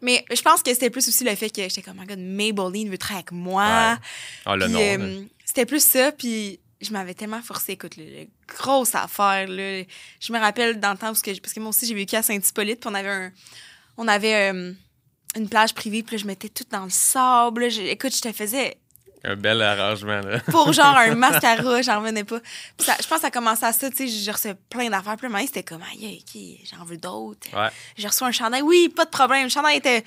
[0.00, 2.18] Mais je pense que c'était plus aussi le fait que j'étais comme, oh my god,
[2.18, 3.96] Maybelline veut travailler avec moi.
[4.46, 4.56] Ouais.
[4.56, 4.80] Le Puis, nom.
[4.80, 5.26] euh, là.
[5.44, 7.72] c'était plus ça, puis je m'avais tellement forcé.
[7.72, 9.84] Écoute, le, le grosse affaire, là.
[10.20, 12.22] Je me rappelle dans le temps où, que, parce que moi aussi, j'ai vécu à
[12.22, 13.32] Saint-Hippolyte, puis on avait un,
[14.02, 14.72] on avait euh,
[15.36, 17.62] une plage privée, puis là, je mettais tout dans le sable.
[17.62, 17.68] là.
[17.68, 18.76] Je- écoute, je te faisais
[19.24, 20.40] Un bel arrangement, là.
[20.50, 22.40] pour genre un mascara, j'en revenais pas.
[22.76, 25.16] Puis ça- je pense que ça commençait à ça, tu sais, j'ai reçu plein d'affaires.
[25.16, 26.42] Puis là, c'était comme, aïe, ok,
[26.76, 27.48] j'en veux d'autres.
[27.56, 27.68] Ouais.
[27.96, 29.44] J'ai reçu un chandail, oui, pas de problème.
[29.44, 30.04] Le chandail était.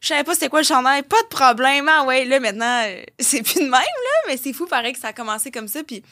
[0.00, 1.86] Je savais pas c'était quoi le chandail, pas de problème.
[1.88, 4.98] Ah ouais, là maintenant, euh, c'est plus de même, là, mais c'est fou, pareil, que
[4.98, 5.84] ça a commencé comme ça.
[5.84, 6.02] Puis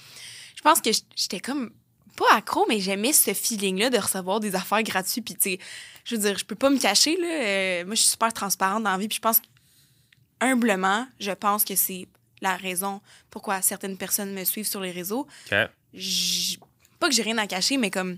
[0.57, 1.71] je pense que j'étais comme
[2.19, 5.25] pas accro, mais j'aimais ce feeling-là de recevoir des affaires gratuites.
[5.25, 5.59] Puis tu sais,
[6.05, 7.29] je veux dire, je peux pas me cacher, là.
[7.29, 9.09] euh, moi, je suis super transparente dans la vie.
[9.09, 9.41] Puis je pense,
[10.41, 12.07] humblement, je pense que c'est
[12.41, 13.01] la raison
[13.31, 15.59] pourquoi certaines personnes me suivent sur les réseaux OK.
[15.95, 16.59] j-
[17.01, 18.17] pas que j'ai rien à cacher, mais comme,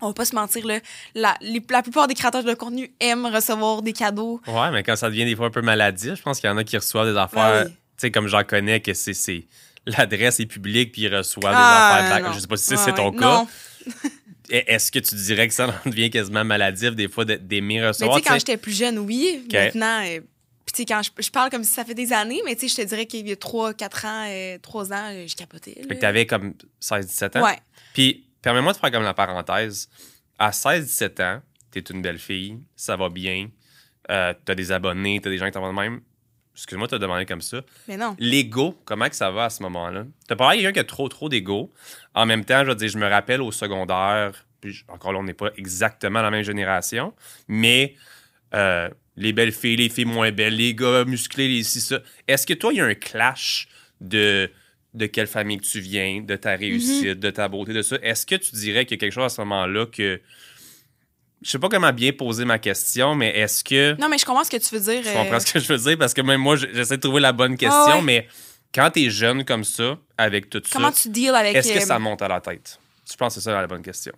[0.00, 0.80] on va pas se mentir, là,
[1.14, 4.40] la, les- la plupart des créateurs de contenu aiment recevoir des cadeaux.
[4.46, 6.56] Ouais, mais quand ça devient des fois un peu maladif, je pense qu'il y en
[6.56, 7.64] a qui reçoivent des affaires.
[7.66, 7.72] Oui.
[7.72, 7.76] Tu
[8.06, 9.46] sais, comme j'en connais, que c'est.
[9.86, 12.28] L'adresse est publique, puis ils reçoivent Ah, des affaires.
[12.28, 12.32] non.
[12.34, 13.18] Je sais pas si Ouais, c'est ton ouais.
[13.18, 13.46] cas.
[14.52, 17.80] Et Est-ce que tu dirais que ça en devient quasiment maladif, des fois, d'aimer Mais
[17.82, 18.16] tu recevoir?
[18.18, 19.46] sais, quand j'étais plus jeune, oui.
[19.52, 20.20] Maintenant, euh,
[20.66, 22.68] puis tu sais, quand je, je parle comme si ça fait des années, mais tu
[22.68, 25.36] sais, je te dirais qu'il y a 3, 4 ans, euh, 3 ans, euh, je
[25.36, 25.74] capotais.
[25.76, 25.82] là.
[25.88, 27.44] Fait que t'avais comme 16-17 ans.
[27.44, 27.58] Ouais.
[27.94, 29.88] Puis, permets-moi de faire comme la parenthèse.
[30.38, 31.40] À 16-17 ans,
[31.70, 33.48] t'es une belle fille, ça va bien,
[34.10, 36.00] euh, t'as des abonnés, t'as des gens qui t'envoient de même.
[36.60, 37.62] Excuse-moi de te demander comme ça.
[37.88, 38.14] Mais non.
[38.18, 40.04] L'ego, comment que ça va à ce moment-là?
[40.28, 41.72] T'as parlé à quelqu'un qui a trop, trop d'ego.
[42.14, 45.22] En même temps, je veux dire, je me rappelle au secondaire, puis encore là, on
[45.22, 47.14] n'est pas exactement la même génération,
[47.48, 47.94] mais
[48.52, 52.00] euh, les belles filles, les filles moins belles, les gars musclés, les ci, ça.
[52.28, 53.66] Est-ce que toi, il y a un clash
[54.02, 54.50] de,
[54.92, 57.96] de quelle famille que tu viens, de ta réussite, de ta beauté, de ça?
[58.02, 60.20] Est-ce que tu dirais qu'il y a quelque chose à ce moment-là que.
[61.42, 63.98] Je sais pas comment bien poser ma question, mais est-ce que.
[64.00, 65.02] Non, mais je comprends ce que tu veux dire.
[65.02, 65.98] Tu euh, comprends ce que je veux dire?
[65.98, 68.02] Parce que même moi, j'essaie de trouver la bonne question, Ah ouais.
[68.02, 68.28] mais
[68.74, 71.56] quand t'es jeune comme ça, avec tout Comment ça, tu deals avec.
[71.56, 72.78] est-ce que euh, ça monte à la tête?
[73.10, 74.12] Je pense que c'est ça la bonne question?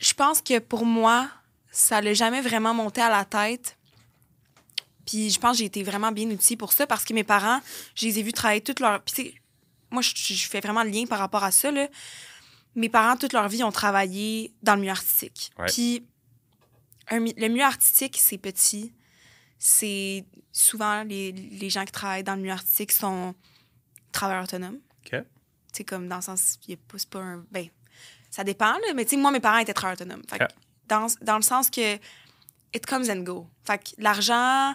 [0.00, 1.28] je pense que pour moi,
[1.72, 3.76] ça l'a jamais vraiment monté à la tête.
[5.04, 7.60] Puis je pense que j'ai été vraiment bien outillée pour ça parce que mes parents,
[7.94, 9.02] je les ai vus travailler toute leur.
[9.02, 9.42] Puis tu
[9.90, 11.70] moi, je, je fais vraiment le lien par rapport à ça.
[11.70, 11.88] Là.
[12.76, 15.50] Mes parents, toute leur vie, ont travaillé dans le milieu artistique.
[15.58, 15.66] Ouais.
[15.66, 16.04] Puis
[17.10, 18.92] un le milieu artistique, c'est petit.
[19.58, 23.34] C'est souvent les, les gens qui travaillent dans le milieu artistique sont
[24.12, 24.78] travailleurs autonomes.
[25.06, 25.20] OK.
[25.72, 27.44] C'est comme dans le sens, il pas, c'est pas un.
[27.50, 27.66] Ben,
[28.30, 30.22] ça dépend, là, mais tu sais, moi, mes parents étaient travailleurs autonomes.
[30.28, 30.44] Fait que
[30.86, 31.94] dans, dans le sens que
[32.74, 33.48] it comes and go.
[33.64, 34.74] Fait que l'argent,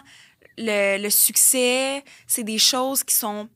[0.58, 3.48] le, le succès, c'est des choses qui sont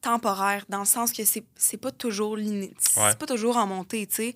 [0.00, 3.14] temporaires, dans le sens que c'est, c'est pas toujours liné- c'est Ouais.
[3.14, 4.34] pas toujours en montée, tu sais.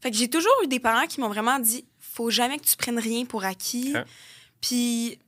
[0.00, 2.76] Fait que j'ai toujours eu des parents qui m'ont vraiment dit faut jamais que tu
[2.76, 3.92] prennes rien pour acquis.
[4.60, 5.18] Puis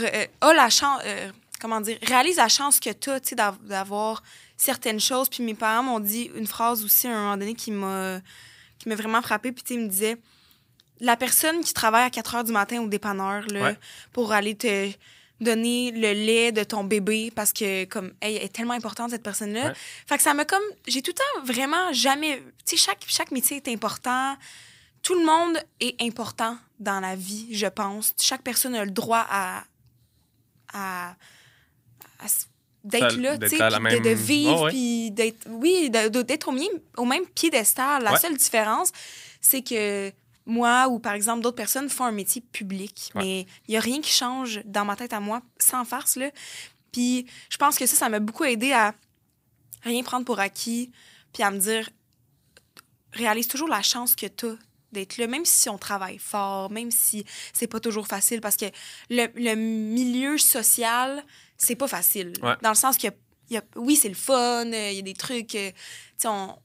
[0.00, 1.02] euh, a la chance
[1.60, 4.22] comment dire réalise la chance que tu as tu sais, d'av- d'avoir
[4.56, 7.70] certaines choses puis mes parents m'ont dit une phrase aussi à un moment donné qui
[7.72, 8.20] m'a
[8.78, 10.16] qui m'a vraiment frappée puis tu me disaient
[11.00, 13.78] la personne qui travaille à 4 heures du matin au dépanneur là, Ouais.
[14.12, 14.90] pour aller te
[15.40, 19.22] donner le lait de ton bébé parce que comme hey, elle est tellement importante cette
[19.22, 19.72] personne là Ouais.
[20.06, 23.30] fait que ça m'a comme j'ai tout le temps vraiment jamais tu sais chaque chaque
[23.30, 24.36] métier est important
[25.02, 28.12] tout le monde est important dans la vie, je pense.
[28.20, 29.64] Chaque personne a le droit à,
[30.74, 31.14] à,
[32.84, 34.70] d'être là, tu sais, de, vivre, Oh, ouais.
[34.70, 38.02] puis d'être, oui, d'être au même, au même piédestal.
[38.02, 38.18] La Ouais.
[38.18, 38.90] seule différence,
[39.40, 40.12] c'est que
[40.46, 43.22] moi ou par exemple d'autres personnes font un métier public, Ouais.
[43.22, 46.30] mais il y a rien qui change dans ma tête à moi, sans farce là.
[46.92, 48.94] Puis je pense que ça, ça m'a beaucoup aidé à
[49.82, 50.90] rien prendre pour acquis,
[51.32, 51.88] puis à me dire
[53.12, 54.56] réalise toujours la chance que tu as
[54.92, 58.66] d'être là, même si on travaille fort, même si c'est pas toujours facile, parce que
[59.08, 61.24] le, le milieu social,
[61.56, 62.32] c'est pas facile.
[62.42, 62.54] Ouais.
[62.62, 63.06] Dans le sens que,
[63.50, 65.70] y a, oui, c'est le fun, euh, il y a des trucs, euh,
[66.24, 66.56] on,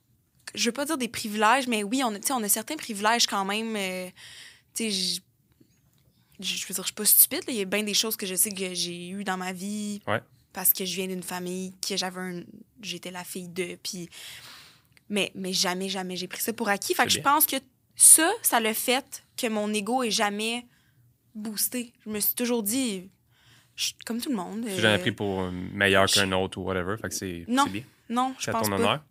[0.56, 3.46] je veux pas dire des privilèges, mais oui, on a, on a certains privilèges quand
[3.46, 3.76] même.
[3.76, 4.10] euh,
[4.74, 5.22] tu sais, j-
[6.40, 8.26] je veux dire, je suis pas stupide, là, il y a bien des choses que
[8.26, 10.22] je sais que j'ai eues dans ma vie Ouais.
[10.54, 12.44] parce que je viens d'une famille que j'avais un,
[12.82, 14.10] j'étais la fille de, puis
[15.10, 16.94] mais, mais jamais, jamais j'ai pris ça pour acquis.
[16.96, 17.56] Fait que je pense que
[17.96, 20.66] ça, ça le fait que mon ego est jamais
[21.36, 21.94] boosté.
[22.06, 23.10] Je me suis toujours dit,
[23.76, 24.64] je suis comme tout le monde.
[24.66, 26.98] Tu euh, jamais pris pour meilleur qu'un autre ou whatever.
[27.02, 27.84] Fait que c'est bien.
[28.10, 28.76] Non, je pense ton pas.
[28.76, 29.04] honneur?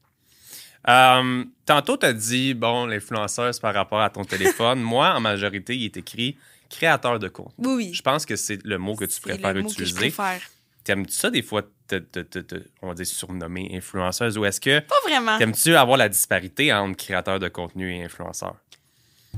[0.88, 4.80] Euh, tantôt, tu as dit, bon, l'influenceur, c'est par rapport à ton téléphone.
[4.82, 6.36] Moi, en majorité, il est écrit
[6.70, 7.52] créateur de compte.
[7.58, 7.94] Oui, oui.
[7.94, 9.96] Je pense que c'est le mot que tu préfères le mot que je utiliser.
[10.10, 10.40] préfère.
[10.82, 14.94] T'aimes-tu ça, des fois, te, te- on va dire surnommer influenceuse, ou est-ce que Pas
[15.06, 15.38] vraiment.
[15.38, 18.56] t'aimes-tu avoir la disparité entre créateur de contenu et influenceur?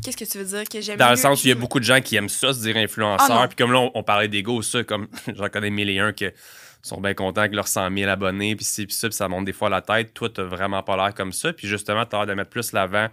[0.02, 0.64] Qu'est-ce que tu veux dire?
[0.68, 2.52] Que j'aime Dans le sens où il y a beaucoup de gens qui aiment ça,
[2.52, 3.48] se dire Ah, influenceur.
[3.48, 6.26] puis comme là, on, on parlait d'ego, ça, comme j'en connais mille et un qui
[6.88, 9.44] sont bien contents avec leurs 100 000 abonnés, puis ci, puis ça, puis ça monte
[9.44, 10.14] des fois la tête.
[10.14, 11.52] Toi, t'as vraiment pas l'air comme ça.
[11.52, 13.08] Puis justement, t'as l'air de mettre plus l'avant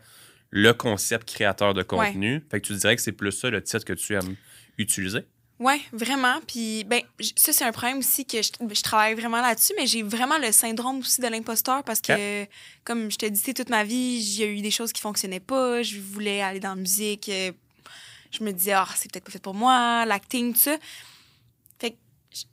[0.52, 2.44] le concept créateur de contenu.
[2.52, 4.36] Fait que tu dirais que c'est plus ça le titre que tu aimes
[4.78, 5.26] utiliser.
[5.60, 6.40] Ouais, vraiment.
[6.48, 7.02] Puis, ben,
[7.36, 10.52] ça, c'est un problème aussi que je, je travaille vraiment là-dessus, mais j'ai vraiment le
[10.52, 12.46] syndrome aussi de l'imposteur parce que,
[12.84, 15.82] comme je te disais, toute ma vie, j'ai eu des choses qui fonctionnaient pas.
[15.82, 17.30] Je voulais aller dans la musique.
[17.30, 17.52] euh,
[18.32, 20.76] Je me disais, ah, c'est peut-être pas fait pour moi, l'acting, tout ça.
[21.80, 21.98] Fait que,
[22.34, 22.48] je- c'est-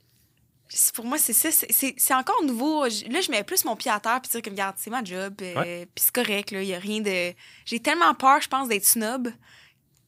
[0.93, 1.49] pour moi, c'est ça.
[1.51, 2.83] c'est- encore nouveau.
[2.85, 2.89] Là,
[3.21, 5.35] je mets plus mon pied à terre puis dire que, regarde, c'est ma job.
[5.41, 6.61] euh, Puis c'est correct, là.
[6.61, 7.33] Il y a rien de.
[7.65, 9.31] J'ai tellement peur, je pense, d'être snob.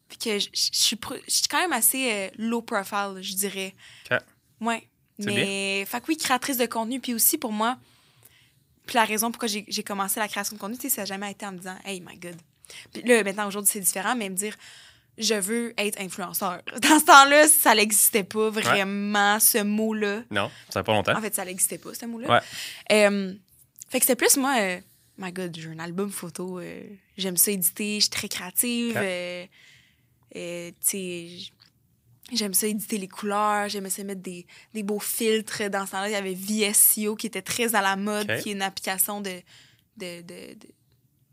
[0.10, 3.74] Puis que je, suis pr- je suis quand même assez euh, low profile, je dirais.
[4.12, 4.18] OK.
[4.62, 4.88] Ouais.
[5.20, 7.00] Mais, fait que oui, créatrice de contenu.
[7.00, 7.78] Puis aussi, pour moi,
[8.86, 11.52] puis la raison pourquoi j'ai commencé la création de contenu, ça n'a jamais été en
[11.54, 12.36] me disant, hey, my God.
[12.92, 14.56] Puis là, maintenant, aujourd'hui, c'est différent, mais me dire,
[15.18, 16.62] je veux être influenceur.
[16.82, 20.24] Dans ce temps-là, ça n'existait pas vraiment, ce mot-là.
[20.32, 21.18] Non, ça fait pas longtemps.
[21.18, 22.30] En fait, ça n'existait pas, ce mot-là.
[22.30, 22.40] Ouais.
[22.92, 23.34] Euh,
[23.90, 24.80] fait que c'était plus moi, euh,
[25.18, 26.82] my God, j'ai un album photo, euh,
[27.18, 28.94] j'aime ça éditer, je suis très créative.
[30.34, 31.30] Tu sais,
[32.32, 35.70] j'aime ça éditer les couleurs, j'aimais ça mettre des, des beaux filtres.
[35.70, 38.54] Dans ce temps-là, il y avait VSCO qui était très à la mode, qui est
[38.54, 39.42] une application de,
[39.98, 40.68] de, de, de,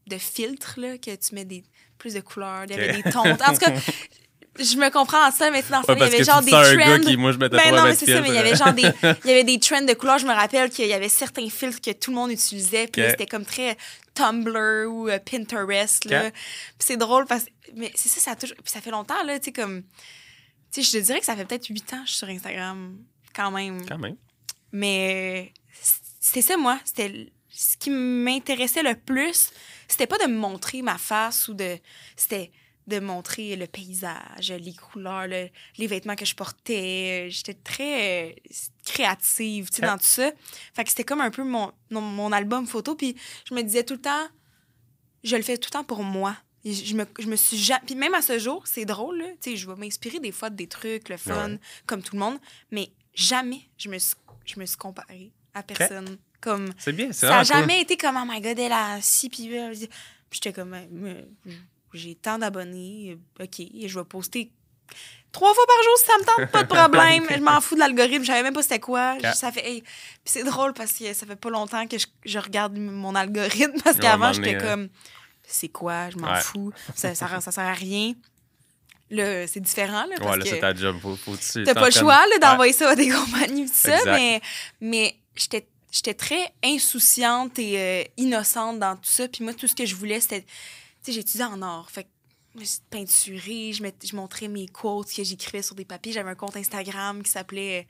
[0.09, 1.65] de filtres, là, que tu mets des,
[2.01, 3.05] plus de couleurs, il y avait Ok.
[3.05, 3.21] des tons.
[3.21, 3.73] En tout cas,
[4.59, 6.75] je me comprends en ça, mais dans ce Ouais, il y avait genre des gars
[6.77, 7.01] trends.
[7.01, 8.83] qui, moi, je Ben pas non, mais c'est ça, mais il y avait genre des,
[9.25, 10.19] il y avait des trends de couleurs.
[10.19, 13.07] Je me rappelle qu'il y avait certains filtres que tout le monde utilisait, puis Ok.
[13.07, 13.77] là, c'était comme très
[14.15, 16.27] Tumblr ou euh, Pinterest, là.
[16.27, 16.33] Ok.
[16.33, 16.41] Puis
[16.81, 19.39] c'est drôle parce que, mais c'est ça, ça a toujours, puis ça fait longtemps, là,
[19.39, 19.83] tu sais, comme,
[20.73, 22.29] tu sais, je te dirais que ça fait peut-être huit ans que je suis sur
[22.29, 22.97] Instagram,
[23.35, 23.87] quand même.
[23.87, 24.17] Quand même.
[24.73, 25.53] Mais
[26.21, 26.79] c'était ça, moi.
[26.85, 29.51] C'était ce qui m'intéressait le plus.
[29.91, 31.79] C'était pas de me montrer ma face ou de.
[32.17, 32.51] C'était
[32.87, 35.49] de montrer le paysage, les couleurs, le-
[35.79, 37.29] les vêtements que je portais.
[37.31, 38.33] J'étais très euh,
[38.85, 40.33] créative, tu sais, dans tout ça.
[40.75, 42.95] Fait que c'était comme un peu mon, mon, album photo.
[42.97, 43.15] Puis
[43.49, 44.27] je me disais tout le temps,
[45.23, 46.37] je le fais tout le temps pour moi.
[46.65, 47.83] Je me, je me suis jamais.
[47.87, 49.23] Puis même à ce jour, c'est drôle.
[49.41, 51.59] Tu sais, je vais m'inspirer des fois de des trucs, le fun, Ouais.
[51.87, 52.39] comme tout le monde.
[52.71, 56.19] Mais jamais je me suis, je me suis comparée à personne.
[56.41, 57.47] Comme, C'est bien, c'est ça n'a cool.
[57.47, 59.51] jamais été comme, oh my god, elle a si, puis
[60.31, 61.23] j'étais comme, euh,
[61.93, 64.51] j'ai tant d'abonnés, euh, ok, je vais poster
[65.33, 67.25] trois fois par jour si ça me tente, pas de problème.
[67.31, 69.17] Je m'en fous de l'algorithme, je savais même pas c'était quoi.
[69.35, 69.83] Ça fait, hey.
[69.83, 69.91] Puis
[70.25, 73.99] c'est drôle parce que ça fait pas longtemps que je, je regarde mon algorithme parce
[73.99, 74.89] qu'avant, j'étais euh, comme,
[75.47, 76.41] c'est quoi, je m'en Ouais.
[76.41, 78.15] fous, ça, ça, ça sert à rien.
[79.11, 80.97] Là, c'est différent, là, parce Ouais, là, c'est ta job.
[81.03, 84.13] Faut, faut t'as pas le choix d'envoyer ça à des compagnies pis ça, Exact.
[84.13, 84.41] mais,
[84.81, 89.29] mais j'étais j'étais très insouciante et euh, innocente dans tout ça.
[89.29, 90.43] Puis moi, tout ce que je voulais, c'était...
[90.43, 90.47] Tu
[91.03, 92.09] sais, j'étudiais en art, fait que
[92.63, 96.13] je peinturais, je, mett- je montrais mes quotes que j'écrivais sur des papiers.
[96.13, 97.87] J'avais un compte Instagram qui s'appelait...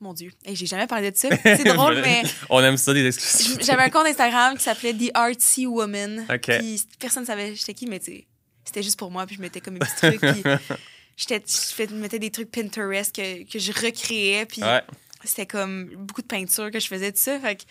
[0.00, 1.28] Mon Dieu, hey, j'ai jamais parlé de ça.
[1.42, 3.58] C'est drôle, mais On aime ça, des exclusives.
[3.64, 6.24] j'avais un compte Instagram qui s'appelait The Artsy Woman.
[6.32, 6.58] OK.
[6.58, 8.26] Puis personne ne savait j'étais qui, mais tu sais,
[8.64, 9.26] c'était juste pour moi.
[9.26, 10.20] Puis je mettais comme des petits trucs.
[10.20, 10.42] Puis
[11.16, 11.42] j'étais-
[11.88, 14.46] je mettais des trucs Pinterest que, que je recréais.
[14.46, 14.82] Puis Ouais.
[15.24, 17.38] C'était comme beaucoup de peinture que je faisais de ça.
[17.40, 17.62] Fait que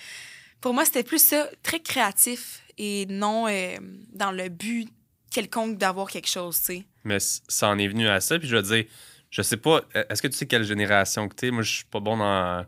[0.61, 3.77] pour moi, c'était plus ça, très créatif et non euh,
[4.13, 4.89] dans le but
[5.31, 6.85] quelconque d'avoir quelque chose, tu sais.
[7.03, 8.39] Mais ça en est venu à ça.
[8.39, 8.85] Puis je veux dire,
[9.29, 11.51] je sais pas, e, est-ce que tu sais quelle génération que t'es?
[11.51, 12.65] Moi, je suis pas bon dans.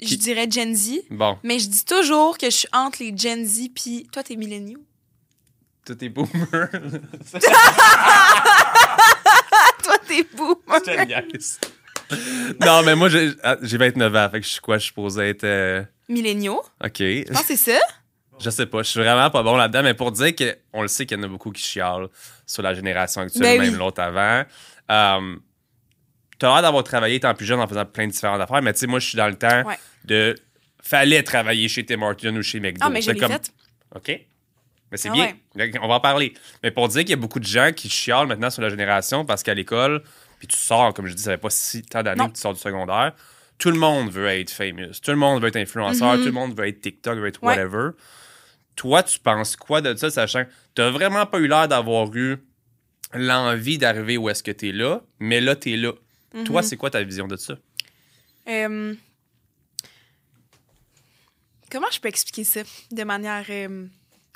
[0.00, 3.44] Je dirais Gen Z, Bon, mais je dis toujours que je suis entre les Gen
[3.44, 4.84] Z puis toi, t'es milléniaux.
[5.86, 6.30] tout est boomer.
[9.82, 10.56] toi, t'es boomer.
[10.68, 11.58] Je te niaise.
[12.60, 14.28] non, mais moi, j'ai ah, j'ai 29 ans.
[14.30, 14.76] Fait que je suis quoi?
[14.78, 15.44] Je suis supposé être.
[15.44, 16.96] euh, Milléniaux, OK.
[16.98, 17.78] je pense que c'est ça?
[18.40, 18.82] Je sais pas.
[18.82, 19.82] Je suis vraiment pas bon là-dedans.
[19.82, 22.08] Mais pour dire qu'on le sait qu'il y en a beaucoup qui chialent
[22.46, 23.78] sur la génération actuelle, Ben même oui.
[23.78, 24.44] l'autre avant.
[24.90, 25.36] Euh,
[26.38, 28.62] T'as l'air d'avoir travaillé étant plus jeune en faisant plein de différentes affaires.
[28.62, 29.78] Mais tu sais, moi, je suis dans le temps Ouais.
[30.06, 30.34] de.
[30.82, 32.80] Fallait travailler chez Tim Hortons ou chez McDo.
[32.80, 33.52] Ah, mais l'ai comme- fait.
[33.94, 34.20] OK.
[34.90, 35.34] Mais c'est Ah bien.
[35.82, 36.32] On va en parler.
[36.62, 39.24] Mais pour dire qu'il y a beaucoup de gens qui chialent maintenant sur la génération
[39.26, 40.02] parce qu'à l'école,
[40.40, 42.52] puis tu sors, comme je dis, ça fait pas si tant d'années que tu sors
[42.54, 43.12] du secondaire,
[43.58, 44.92] tout le monde veut être famous.
[45.02, 46.14] Tout le monde veut être influenceur.
[46.14, 46.18] Mhm.
[46.20, 47.54] Tout le monde veut être TikTok, veut être Ouais.
[47.56, 47.90] whatever.
[48.74, 52.38] Toi, tu penses quoi de ça, sachant que t'as vraiment pas eu l'air d'avoir eu
[53.12, 55.92] l'envie d'arriver où est-ce que t'es là, mais là, t'es là.
[56.46, 56.66] Toi, Mhm.
[56.66, 57.54] c'est quoi ta vision de ça?
[58.48, 58.94] Euh,
[61.70, 63.86] Comment je peux expliquer ça de manière euh,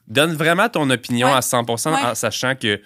[0.06, 1.34] Donne vraiment ton opinion Ouais.
[1.36, 2.04] à 100 Ouais.
[2.04, 2.80] en sachant que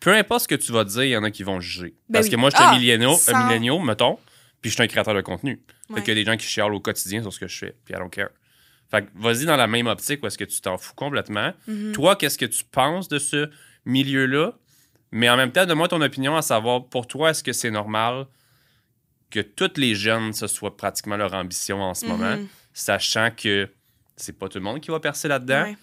[0.00, 1.94] peu importe ce que tu vas dire, il y en a qui vont juger.
[2.08, 2.30] Ben Parce oui.
[2.32, 4.18] que moi, je suis un Ah, milléniaux, mettons,
[4.60, 5.60] puis je suis un créateur de contenu.
[5.88, 6.00] Fait Ouais.
[6.02, 7.94] qu'il y a des gens qui chialent au quotidien sur ce que je fais, puis
[7.94, 8.28] I don't care.
[8.90, 11.52] Fait que vas-y dans la même optique où est-ce que tu t'en fous complètement.
[11.66, 11.92] Mhm.
[11.92, 13.50] Toi, qu'est-ce que tu penses de ce
[13.84, 14.52] milieu-là?
[15.10, 18.26] Mais en même temps, donne-moi ton opinion à savoir, pour toi, est-ce que c'est normal
[19.30, 22.48] que tous les jeunes, ce soit pratiquement leur ambition en ce moment, Mhm.
[22.72, 23.68] sachant que
[24.16, 25.76] c'est pas tout le monde qui va percer là-dedans, Ouais.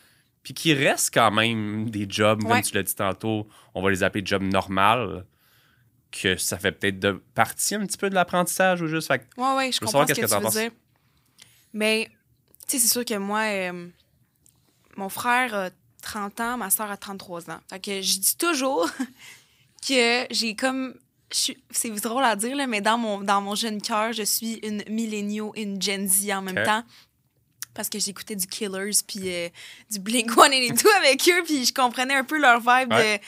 [0.46, 2.62] Puis qu'il reste quand même des jobs, comme Ouais.
[2.62, 5.26] tu l'as dit tantôt, on va les appeler jobs normales,
[6.12, 9.08] que ça fait peut-être de partie un petit peu de l'apprentissage ou juste.
[9.08, 10.72] Fait que Ouais, ouais, je veux comprends savoir ce que, tu veux dire.
[11.74, 12.12] Mais,
[12.68, 13.88] tu sais, c'est sûr que moi, euh,
[14.98, 15.70] mon frère a
[16.04, 17.60] 30 ans, ma soeur a 33 ans.
[17.68, 18.88] Fait que je dis toujours
[19.88, 20.94] que j'ai comme.
[21.34, 24.60] je C'est drôle à dire, là, mais dans mon, dans mon jeune cœur, je suis
[24.62, 26.84] une milléniaux et une Gen Z en même temps.
[27.76, 29.50] Parce que j'écoutais du Killers puis euh,
[29.92, 33.20] du Blink 182 avec eux, puis je comprenais un peu leur vibe Ouais.
[33.20, 33.24] de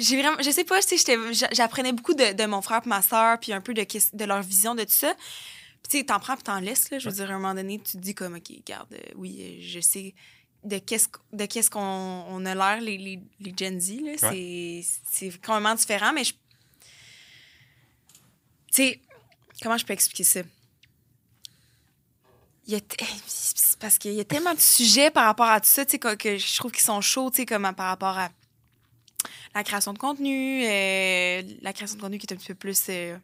[0.00, 0.80] j'ai vraiment je sais pas
[1.52, 4.42] j'apprenais beaucoup de, de mon frère et ma soeur puis un peu de, de leur
[4.42, 5.14] vision de tout ça.
[5.14, 6.98] Puis tu sais t'en prends puis t'en laisses là.
[6.98, 9.38] Je veux dire à un moment donné tu te dis comme ok regarde euh, oui
[9.40, 10.14] euh, je sais
[10.64, 11.80] de qu'est-ce qu- de qu'est-ce qu'on
[12.28, 14.12] on a l'air les, les, les Gen Z là.
[14.18, 16.32] C'est c'est complètement différent mais je
[18.72, 19.00] tu sais
[19.62, 20.40] comment je peux expliquer ça?
[22.68, 22.80] Il y a
[23.80, 26.14] parce qu'il y a tellement de sujets par rapport à tout ça, tu sais, que,
[26.14, 28.28] que je trouve qu'ils sont chauds, tu sais, comme par rapport à
[29.54, 32.80] la création de contenu, euh, la création de contenu qui est un petit peu plus
[32.90, 33.16] euh,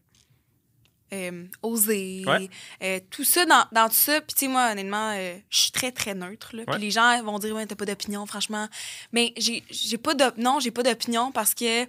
[1.12, 2.48] euh, osée, Ouais.
[2.82, 5.14] euh, tout ça, dans, dans tout ça, puis tu sais, moi, honnêtement,
[5.50, 6.74] je suis très, très neutre, là, Ouais.
[6.76, 8.68] puis les gens vont dire, ouais, t'as pas d'opinion, franchement,
[9.12, 11.86] mais j'ai pas d'op- non, j'ai pas d'opinion parce que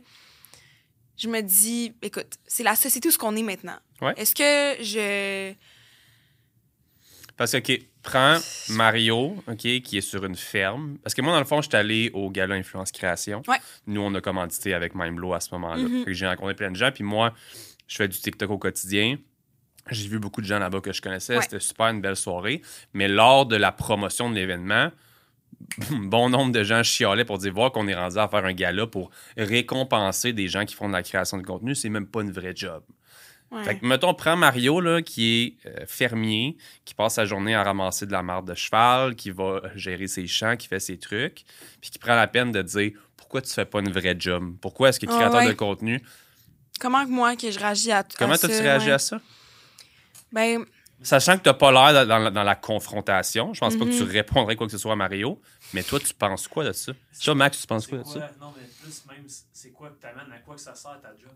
[1.17, 3.77] je me dis, écoute, c'est la société où ce qu'on est maintenant.
[4.01, 4.13] Ouais.
[4.17, 5.53] Est-ce que je...
[7.37, 8.37] Parce que, OK, prends
[8.69, 10.97] Mario, OK, qui est sur une ferme.
[11.03, 13.41] Parce que moi, dans le fond, je suis allé au gala Influence Création.
[13.47, 13.57] Ouais.
[13.87, 15.83] Nous, on a commandité avec Mindblow à ce moment-là.
[15.83, 16.05] Mhm.
[16.07, 16.91] J'ai rencontré plein de gens.
[16.91, 17.33] Puis moi,
[17.87, 19.17] je fais du TikTok au quotidien.
[19.91, 21.35] J'ai vu beaucoup de gens là-bas que je connaissais.
[21.35, 21.41] Ouais.
[21.41, 22.61] C'était super une belle soirée.
[22.93, 24.91] Mais lors de la promotion de l'événement,
[25.91, 28.87] bon nombre de gens chialaient pour dire voir qu'on est rendu à faire un gala
[28.87, 31.75] pour récompenser des gens qui font de la création de contenu.
[31.75, 32.83] C'est même pas une vraie job.
[33.51, 33.63] Ouais.
[33.63, 37.63] Fait que, mettons, prends Mario, là, qui est euh, fermier, qui passe sa journée à
[37.63, 41.43] ramasser de la marde de cheval, qui va gérer ses champs, qui fait ses trucs,
[41.79, 44.55] puis qui prend la peine de dire pourquoi tu fais pas une vraie job?
[44.62, 45.47] Pourquoi est-ce que tu es Ah créateur ouais.
[45.47, 46.01] de contenu?
[46.79, 48.91] Comment que moi, que je réagis à tout Comment à toi, tu ça, réagis ouais.
[48.93, 49.21] à ça?
[50.31, 50.65] Ben,
[51.01, 53.86] Sachant que tu n'as pas l'air dans, dans la- dans la confrontation, je pense pas
[53.86, 54.10] que tu Mhm.
[54.10, 55.39] répondrais quoi que ce soit à Mario,
[55.73, 56.93] mais toi, tu penses quoi de ça?
[57.23, 58.19] Toi, Max, tu penses quoi de ça?
[58.39, 61.31] Non, mais plus même, c'est quoi que t'amènes, à quoi que ça sert ta job?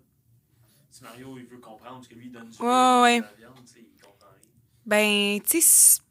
[0.91, 3.17] Si Mario, il veut comprendre, parce que lui, il donne du Ouais, ouais.
[3.19, 4.49] de la viande, tu sais, il comprend rien.
[4.85, 6.01] ben, tu sais,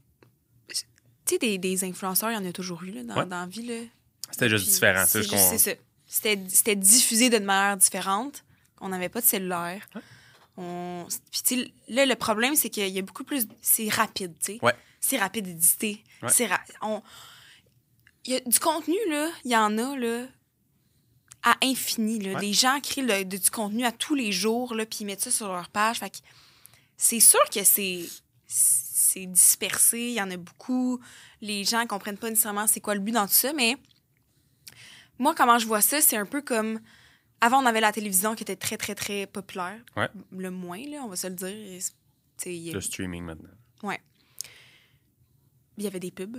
[0.71, 0.87] c'est-
[1.25, 3.27] tu sais, des, des influenceurs, il y en a toujours eu là, dans, Ouais.
[3.27, 3.67] dans la vie.
[3.67, 3.85] Là.
[4.31, 5.05] C'était juste Puis différent.
[5.07, 5.81] c'est tu sais, juste- qu'on- c'est ça.
[6.07, 8.45] C'était c'était diffusé d'une manière différente.
[8.81, 9.87] On n'avait pas de cellulaire.
[10.57, 11.07] On...
[11.31, 13.47] Puis, tu sais, là, le problème, c'est qu'il y a beaucoup plus.
[13.61, 14.59] C'est rapide, tu sais.
[14.63, 14.75] Ouais.
[15.01, 16.03] C'est rapide d'éditer.
[16.23, 16.29] Ouais.
[16.31, 17.03] C'est ra- on...
[18.25, 19.31] Il y a du contenu, là.
[19.45, 20.27] Il y en a, là.
[21.43, 22.35] À infini, là.
[22.35, 22.41] Ouais.
[22.41, 25.21] Des gens créent le- de- du contenu à tous les jours, là, puis ils mettent
[25.23, 25.99] ça sur leur page.
[26.01, 26.17] Fait que
[26.97, 28.05] c'est sûr que c'est
[28.47, 31.01] c'est dispersé, il y en a beaucoup.
[31.41, 33.77] Les gens comprennent pas nécessairement c'est quoi le but dans tout ça, mais
[35.19, 36.81] moi, comment je vois ça, c'est un peu comme.
[37.41, 39.81] Avant, on avait la télévision qui était très, très, très populaire.
[39.97, 40.09] Ouais.
[40.33, 41.81] Le moins, là, on va se le dire.
[42.45, 43.51] A- Le streaming maintenant.
[45.77, 46.39] il y avait des pubs.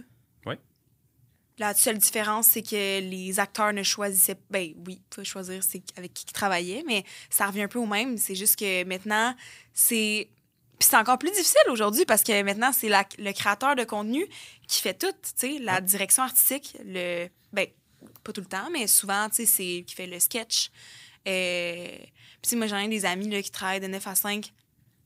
[1.59, 4.37] La seule différence, c'est que les acteurs ne choisissaient.
[4.49, 7.79] Ben oui, il faut choisir c'est avec qui ils travaillaient, mais ça revient un peu
[7.79, 8.17] au même.
[8.17, 9.35] C'est juste que maintenant,
[9.73, 10.29] c'est.
[10.79, 14.25] Puis c'est encore plus difficile aujourd'hui parce que maintenant, c'est la- le créateur de contenu
[14.69, 17.27] qui fait tout, tu sais, la direction artistique, le.
[17.51, 17.67] Ben,
[18.23, 20.69] pas tout le temps, mais souvent, tu sais, c'est qui fait le sketch.
[21.27, 21.97] Euh,
[22.41, 24.53] Puis, moi, j'en ai des amis là, qui travaillent de 9 à 5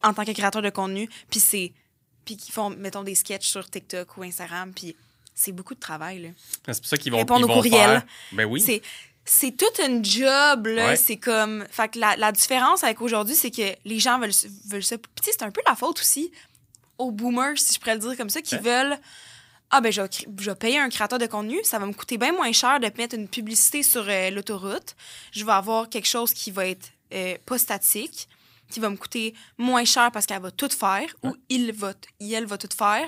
[0.04, 1.74] en tant que créateur de contenu, puis c'est.
[2.26, 4.96] Puis qui font, mettons, des sketchs sur TikTok ou Instagram, puis
[5.36, 6.30] c'est beaucoup de travail, là.
[6.68, 8.04] C'est pour ça qu'ils vont, Répondre aux courriels.
[8.32, 8.62] Ben oui.
[8.62, 8.82] C'est
[9.26, 10.96] c'est toute une job là, Ouais.
[10.98, 14.34] c'est comme fait que la, la différence avec aujourd'hui c'est que les gens veulent
[14.68, 14.98] veulent ça.
[14.98, 16.30] Puis c'est un peu la faute aussi
[16.98, 18.62] aux boomers si je pourrais le dire comme ça qui Ouais.
[18.62, 18.98] veulent
[19.72, 22.18] ah ben je vais, je vais payer un créateur de contenu, ça va me coûter
[22.18, 24.94] bien moins cher de mettre une publicité sur euh, l'autoroute.
[25.32, 28.28] Je vais avoir quelque chose qui va être euh, pas statique,
[28.70, 32.10] qui va me coûter moins cher parce qu'elle va tout faire ou il va t-
[32.34, 33.08] elle va tout faire.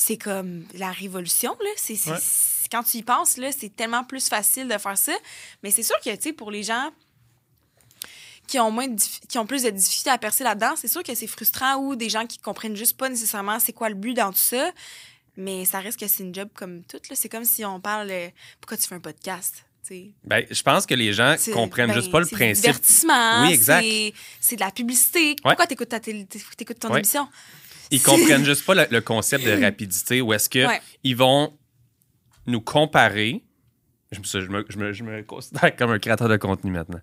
[0.00, 2.16] C'est comme la révolution là, c'est c'est- Ouais.
[2.20, 5.12] c'est- quand tu y penses là, c'est tellement plus facile de faire ça,
[5.62, 6.90] mais c'est sûr que tu sais pour les gens
[8.46, 11.14] qui ont moins de qui ont plus de difficultés à percer là-dedans, c'est sûr que
[11.14, 14.30] c'est frustrant ou des gens qui comprennent juste pas nécessairement c'est quoi le but dans
[14.32, 14.70] tout ça.
[15.36, 17.08] Mais ça reste que c'est une job comme toute.
[17.08, 17.16] là.
[17.16, 18.10] C'est comme si on parle.
[18.10, 18.28] euh,
[18.60, 19.64] pourquoi tu fais un podcast?
[20.24, 22.64] Ben, je pense que les gens C'est- comprennent ben, juste pas le c'est du principe.
[22.64, 23.42] divertissement.
[23.46, 23.82] Oui, exact.
[23.82, 25.34] c'est- C'est de la publicité.
[25.42, 26.98] Pourquoi t'écoutes ta t'écoutes ton Ouais.
[26.98, 27.26] émission?
[27.90, 30.80] Ils comprennent juste pas le, le concept de rapidité où est-ce que Ouais.
[31.04, 31.52] ils vont
[32.46, 33.42] nous comparer.
[34.10, 37.00] Je me, je, me, je, me, je me considère comme un créateur de contenu maintenant.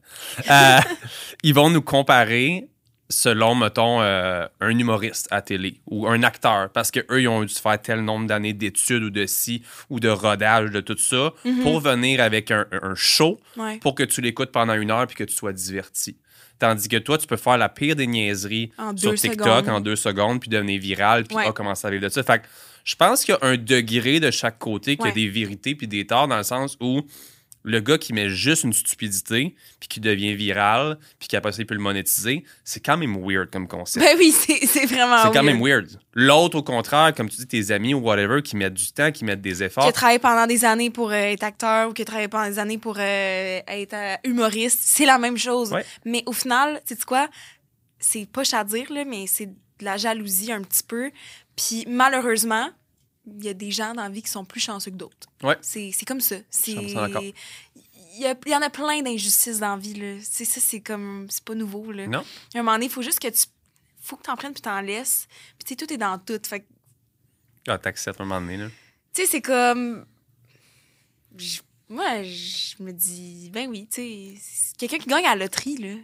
[0.50, 0.80] Euh,
[1.44, 2.68] ils vont nous comparer
[3.08, 7.54] selon, mettons, euh, un humoriste à télé ou un acteur, parce qu'eux, ils ont dû
[7.54, 9.62] faire tel nombre d'années d'études ou de ci
[9.92, 11.62] ou de rodage, de tout ça, Mhm.
[11.62, 13.78] pour venir avec un, un show Ouais.
[13.78, 16.18] pour que tu l'écoutes pendant une heure puis que tu sois diverti.
[16.60, 19.70] Tandis que toi, tu peux faire la pire des niaiseries En sur TikTok secondes.
[19.70, 21.46] en deux secondes puis devenir viral puis Ouais.
[21.48, 22.24] ah, commencer à vivre de ça.
[22.24, 22.46] Fait que
[22.84, 25.16] je pense qu'il y a un degré de chaque côté, qu'il y a Ouais.
[25.16, 27.02] des vérités puis des torts dans le sens où
[27.66, 31.62] le gars qui met juste une stupidité puis qui devient viral puis qui après ça
[31.62, 34.06] il peut le monétiser, c'est quand même weird comme concept.
[34.06, 35.24] Ben oui, c'est vraiment.
[35.24, 35.88] c'est quand même weird.
[36.14, 39.26] L'autre, au contraire, comme tu dis, tes amis ou whatever, qui mettent du temps, qui
[39.26, 39.86] mettent des Qui efforts.
[39.86, 42.60] a travaillé pendant des années pour euh, être acteur ou qui a travaillé pendant des
[42.60, 45.72] années pour euh, être euh, humoriste, c'est la même chose.
[45.72, 45.84] Ouais.
[46.06, 47.28] Mais au final, tu sais quoi?
[48.00, 49.56] C'est pas à dire, là, mais c'est de
[49.86, 51.12] la jalousie un petit peu.
[51.56, 52.70] Puis malheureusement,
[53.28, 55.28] il y a des gens dans la vie qui sont plus chanceux que d'autres.
[55.44, 55.58] Ouais.
[55.62, 56.36] C'est c'est comme ça.
[56.50, 56.74] C'est...
[56.74, 57.24] 100% d'accord.
[57.24, 59.94] Il y, a- il y en a plein d'injustices dans la vie.
[59.94, 60.18] Là.
[60.24, 61.28] C'est ça, c'est comme.
[61.30, 61.92] C'est pas nouveau.
[61.92, 62.08] Là.
[62.08, 62.20] Non?
[62.54, 63.46] À un moment donné, il faut juste que tu.
[64.02, 65.28] faut que t'en prennes puis t'en laisses.
[65.58, 66.40] Puis tu sais, tout est dans tout.
[66.48, 66.66] Fait que
[67.68, 68.58] Ah, t'acceptes à un moment donné.
[68.58, 68.68] Là.
[69.14, 70.06] tu sais, c'est comme.
[71.38, 71.60] je-
[71.90, 75.96] Moi, je me dis, ben oui, tu sais, quelqu'un qui gagne à la loterie, là.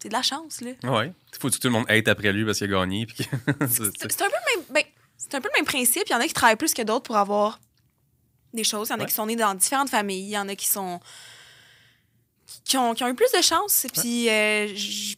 [0.00, 0.72] C'est de la chance, là.
[0.84, 1.12] Ouais.
[1.32, 3.06] Il faut que tout le monde hate après lui parce qu'il a gagné.
[3.06, 3.16] Puis
[3.68, 4.64] c'est- un peu même.
[4.70, 4.82] Ben,
[5.32, 6.02] c'est un peu le même principe.
[6.06, 7.58] Il y en a qui travaillent plus que d'autres pour avoir
[8.54, 8.88] des choses.
[8.88, 9.08] Il y en a Ouais.
[9.08, 10.24] qui sont nés dans différentes familles.
[10.26, 11.00] Il y en a qui sont.
[12.64, 13.84] qui ont, qui ont eu plus de chance.
[13.86, 15.16] Et puis, euh, j-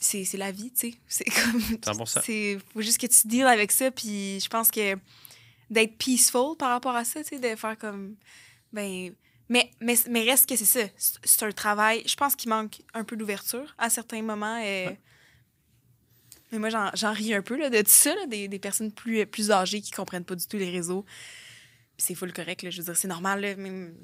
[0.00, 0.94] c'est c'est la vie, tu sais.
[1.08, 1.60] C'est comme.
[1.60, 2.20] 100%.
[2.24, 3.90] C'est faut juste que tu deals avec ça.
[3.90, 4.96] Puis, je pense que
[5.70, 8.16] d'être peaceful par rapport à ça, tu sais, de faire comme.
[8.72, 9.14] Ben.
[9.48, 10.80] Mais, mais, mais reste que c'est ça.
[10.96, 12.02] C'est un travail.
[12.04, 14.58] Je pense qu'il manque un peu d'ouverture à certains moments.
[16.58, 19.24] Mais moi, j'en- ris un peu là, de tout ça, là, des, des personnes plus,
[19.26, 21.04] plus âgées qui comprennent pas du tout les réseaux.
[21.98, 23.40] C'est full correct, là, je veux dire, c'est normal.
[23.40, 23.94] là, même,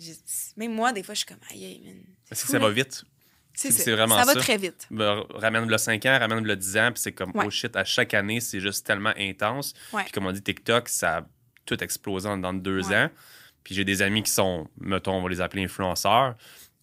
[0.56, 2.04] moi, des fois, je suis comme, aïe.
[2.28, 3.04] Parce que ça va vite?
[3.54, 3.92] C'est c'est- ça.
[3.94, 4.86] vraiment Ça va très vite.
[4.90, 7.44] Ben, ramène le 5 ans, ramène le 10 ans, puis c'est comme, Ouais.
[7.46, 9.74] oh shit, à chaque année, c'est juste tellement intense.
[10.04, 11.26] Puis comme on dit, TikTok, ça a
[11.66, 12.96] tout explosé dans deux Ouais.
[12.96, 13.10] ans.
[13.62, 16.34] Puis j'ai des amis qui sont, mettons, on va les appeler influenceurs,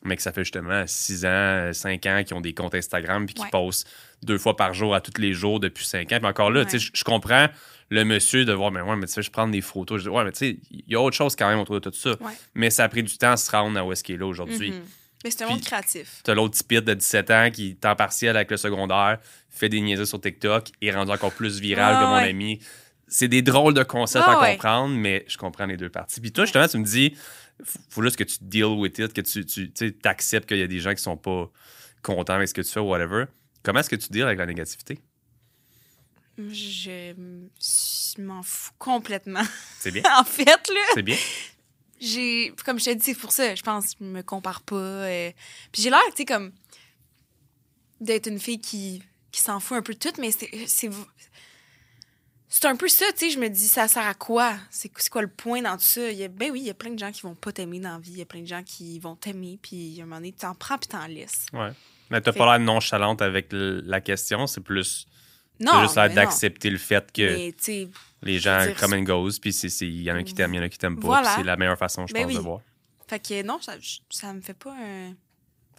[0.04, 3.36] mais que ça fait justement 6 ans, 5 ans, qui ont des comptes Instagram, puis
[3.36, 3.50] qui Ouais.
[3.52, 3.88] postent
[4.24, 6.18] deux fois par jour à tous les jours depuis 5 ans.
[6.20, 6.66] Puis encore là, Ouais.
[6.66, 7.48] tu sais, je- comprends
[7.90, 9.98] le monsieur de voir, mais ouais, mais tu sais, je prends des photos.
[10.00, 11.90] Je dis, ouais, mais tu sais, il y a autre chose quand même autour de
[11.90, 12.12] tout ça.
[12.12, 12.32] Ouais.
[12.54, 14.28] Mais ça a pris du temps à se rendre à où est-ce qu'il est là
[14.28, 14.72] aujourd'hui.
[14.72, 14.82] Mhm.
[15.24, 16.22] Mais c'est un monde créatif.
[16.24, 19.18] T'as l'autre typite de 17 ans qui temps partiel avec le secondaire,
[19.50, 22.30] fait des niaiseries sur TikTok et est rendu encore plus viral Ah que mon ouais.
[22.30, 22.60] ami.
[23.08, 26.22] C'est des drôles de concepts Ah à comprendre, mais je comprends les deux parties.
[26.22, 27.18] Puis toi, justement, tu me dis,
[27.64, 30.80] faut- juste que tu deal with it, que tu, tu t'acceptes qu'il y a des
[30.80, 31.50] gens qui sont pas
[32.02, 33.26] contents avec ce que tu fais ou whatever.
[33.64, 35.00] Comment est-ce que tu deals avec la négativité?
[36.38, 37.14] Je
[38.16, 39.44] je m'en fous complètement.
[39.80, 40.04] C'est bien?
[40.18, 41.18] en fait, là, C'est bien?
[42.00, 42.54] j'ai.
[42.64, 44.76] Comme je te dis, c'est pour ça, je pense que je me compare pas.
[44.78, 45.32] euh,
[45.74, 46.54] Puis j'ai l'air, tu sais, comme.
[48.00, 49.04] d'être une fille qui,
[49.34, 50.90] qui s'en fout un peu de tout, mais c'est.
[52.50, 53.30] C'est- un peu ça, tu sais.
[53.30, 54.54] Je me dis, ça sert à quoi?
[54.70, 56.12] C'est quoi le point dans tout ça?
[56.12, 57.80] Il y a, ben oui, il y a plein de gens qui vont pas t'aimer
[57.80, 58.12] dans la vie.
[58.12, 60.40] Il y a plein de gens qui vont t'aimer, puis à un moment donné, tu
[60.40, 61.46] t'en prends puis t'en laisses.
[61.54, 61.72] Ouais.
[62.10, 65.06] Mais t'as pas l'air nonchalante avec la question, c'est plus.
[65.60, 67.88] Non, t'as juste l'air d'accepter le fait que Mais,
[68.24, 70.64] les gens come and goes, puis il y en a qui t'aiment, il y en
[70.64, 71.36] a qui t'aiment pas, Voilà.
[71.36, 72.62] c'est la meilleure façon, je Ben pense, de voir.
[73.08, 73.74] fait que non, ça,
[74.10, 75.14] ça me fait pas un.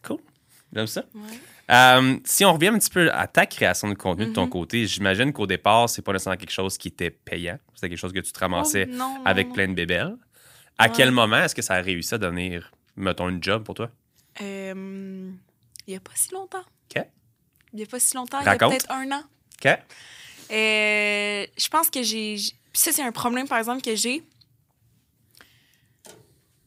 [0.07, 0.18] Cool.
[0.73, 1.05] J'aime ça.
[1.14, 1.23] Ouais.
[1.71, 4.51] Euh, si on revient un petit peu à ta création de contenu de ton Mhm.
[4.51, 7.59] côté, j'imagine qu'au départ, c'est pas nécessairement quelque chose qui était payant.
[7.75, 9.55] C'était quelque chose que tu te ramassais Oh, non, avec non.
[9.55, 10.16] plein de bébelles.
[10.79, 10.93] À Ouais.
[10.97, 13.91] quel moment est-ce que ça a réussi à devenir, mettons, une job pour toi?
[14.41, 15.31] Euh,
[15.87, 16.64] il y a pas si longtemps.
[16.97, 17.05] OK.
[17.73, 19.23] Il y a pas si longtemps, il y a peut-être un an.
[19.64, 19.66] OK.
[20.51, 22.37] Euh, je pense que j'ai.
[22.73, 24.23] ça, c'est un problème, par exemple, que j'ai.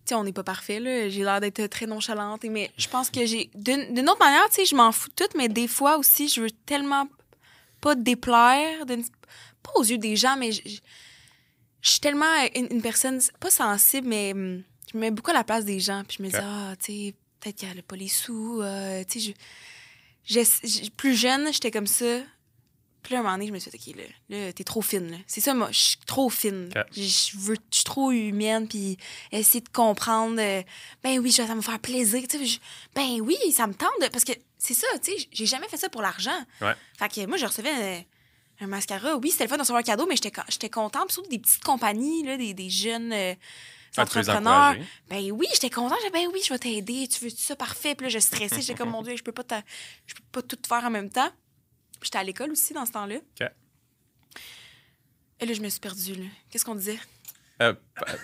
[0.06, 1.08] Sais, on n'est pas parfait, là.
[1.10, 2.44] J'ai l'air d'être très nonchalante.
[2.44, 3.50] Mais je pense que j'ai.
[3.56, 6.42] D'une autre manière, tu sais, je m'en fous de tout, mais des fois aussi, je
[6.42, 7.08] veux tellement
[7.80, 10.60] pas déplaire, pas aux yeux des gens, mais je
[11.82, 12.26] suis tellement
[12.56, 15.80] une, une personne, pas sensible, mais hum, je me mets beaucoup à la place des
[15.80, 16.04] gens.
[16.08, 18.62] Puis je me dis, ah, tu sais, peut-être qu'elle n'a pas les sous.
[18.62, 19.34] euh, tu sais,
[20.26, 22.20] je- je- je- plus jeune, j'étais comme ça.
[23.04, 24.04] Puis là, à un moment donné, je me suis dit, OK, là,
[24.48, 25.12] là t'es trop fine.
[25.12, 25.18] là.
[25.28, 26.70] C'est ça, moi, je suis trop fine.
[26.96, 28.98] Je veux, je suis trop humaine, puis
[29.32, 30.40] essayer de comprendre.
[30.40, 30.64] euh,
[31.04, 32.22] ben oui, ça va me faire plaisir.
[32.30, 32.60] tu sais, je-
[32.96, 33.90] ben oui, ça me tente.
[34.12, 36.32] parce que c'est ça, tu sais, j'ai jamais fait ça pour l'argent.
[36.62, 36.74] Ouais.
[36.98, 38.08] Fait que moi, je recevais
[38.62, 41.08] un mascara, oui, c'était le fun de recevoir un cadeau, mais j'étais co- j'étais contente.
[41.08, 43.34] Puis surtout des petites compagnies, là, des, des jeunes euh,
[43.98, 44.02] Ah,
[44.72, 44.80] encourager?
[45.10, 45.98] Ben oui, j'étais contente.
[46.02, 47.08] J'ai dit, ben oui, je vais t'aider.
[47.08, 47.56] Tu veux ça?
[47.56, 47.94] Parfait?
[47.96, 48.56] Puis là, je stressais.
[48.62, 49.44] J'étais comme, mon Dieu, je peux pas,
[50.08, 51.30] je peux pas tout faire en même temps.
[52.04, 53.16] J'étais à l'école aussi dans ce temps-là.
[53.16, 53.48] OK.
[55.40, 56.26] Et là, je me suis perdue, là.
[56.50, 57.00] Qu'est-ce qu'on disait?
[57.62, 57.74] Euh,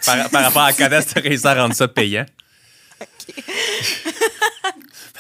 [0.06, 2.26] par, rapport à que tu réussi à rendre ça payant?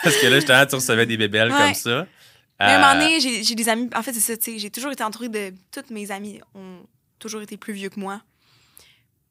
[0.03, 1.57] Parce que là, justement, tu recevais des bébelles Ouais.
[1.57, 2.07] comme ça.
[2.59, 3.89] Mais à un moment Euh, donné, j'ai j'ai des amis.
[3.95, 4.59] En fait, c'est ça, tu sais.
[4.59, 5.53] J'ai toujours été entourée de.
[5.71, 6.85] Toutes mes amies ont
[7.17, 8.21] toujours été plus vieux que moi.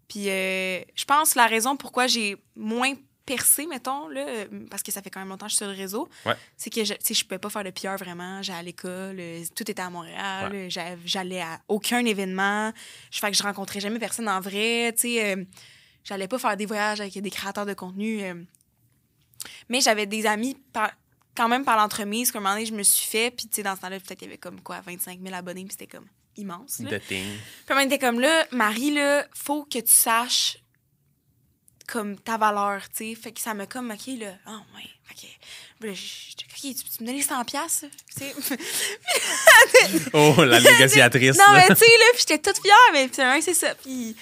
[0.08, 2.94] Puis euh, je pense que la raison pourquoi j'ai moins
[3.36, 5.72] percé, mettons, là, euh, parce que ça fait quand même longtemps que je suis sur
[5.72, 6.34] le réseau, Ouais.
[6.56, 8.42] c'est que je, je pouvais pas faire de PR vraiment.
[8.42, 12.72] J'allais à l'école, euh, tout était à Montréal, euh, j'a- j'allais à aucun événement.
[13.10, 14.92] Je fais que je rencontrais jamais personne en vrai.
[14.94, 15.44] Tu sais, euh,
[16.04, 18.22] j'allais pas faire des voyages avec des créateurs de contenu.
[18.22, 18.34] euh.
[19.68, 20.92] mais j'avais des amis par-
[21.36, 23.30] quand même par l'entremise qu'à un moment donné, je me suis fait.
[23.30, 25.62] Puis, tu sais, dans ce temps-là, peut-être qu'il y avait comme quoi, 25 000 abonnés,
[25.64, 26.06] puis c'était comme
[26.36, 26.80] immense.
[26.80, 26.90] Là.
[26.90, 27.24] de thing.
[27.66, 30.58] Puis on était comme là, Marie, là, faut que tu saches
[31.90, 33.14] comme ta valeur, tu sais.
[33.20, 35.28] Fait que ça m'a comme, OK, là, ah ouais, OK.
[35.80, 37.84] Là, je- je- OK, tu me donner 100 pièces
[38.16, 38.34] tu sais.
[40.12, 41.36] Oh, la négociatrice.
[41.38, 44.16] non, mais tu sais, là, puis j'étais toute fière, mais puis un, c'est ça, puis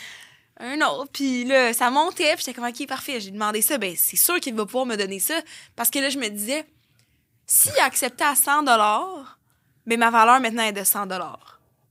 [0.58, 3.94] un autre, puis là, ça montait, puis j'étais comme, OK, parfait, j'ai demandé ça, ben
[3.96, 5.40] c'est sûr qu'il va pouvoir me donner ça,
[5.74, 6.64] parce que là, je me disais,
[7.46, 11.06] s'il acceptait à 100 ben ma valeur maintenant est de 100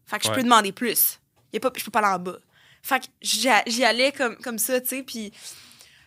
[0.06, 0.36] Fait que je Ouais.
[0.36, 1.20] peux demander plus.
[1.54, 2.38] Y a pas, je peux pas aller en bas.
[2.84, 5.32] Fait que j'y j'y allais comme, comme ça, tu sais, puis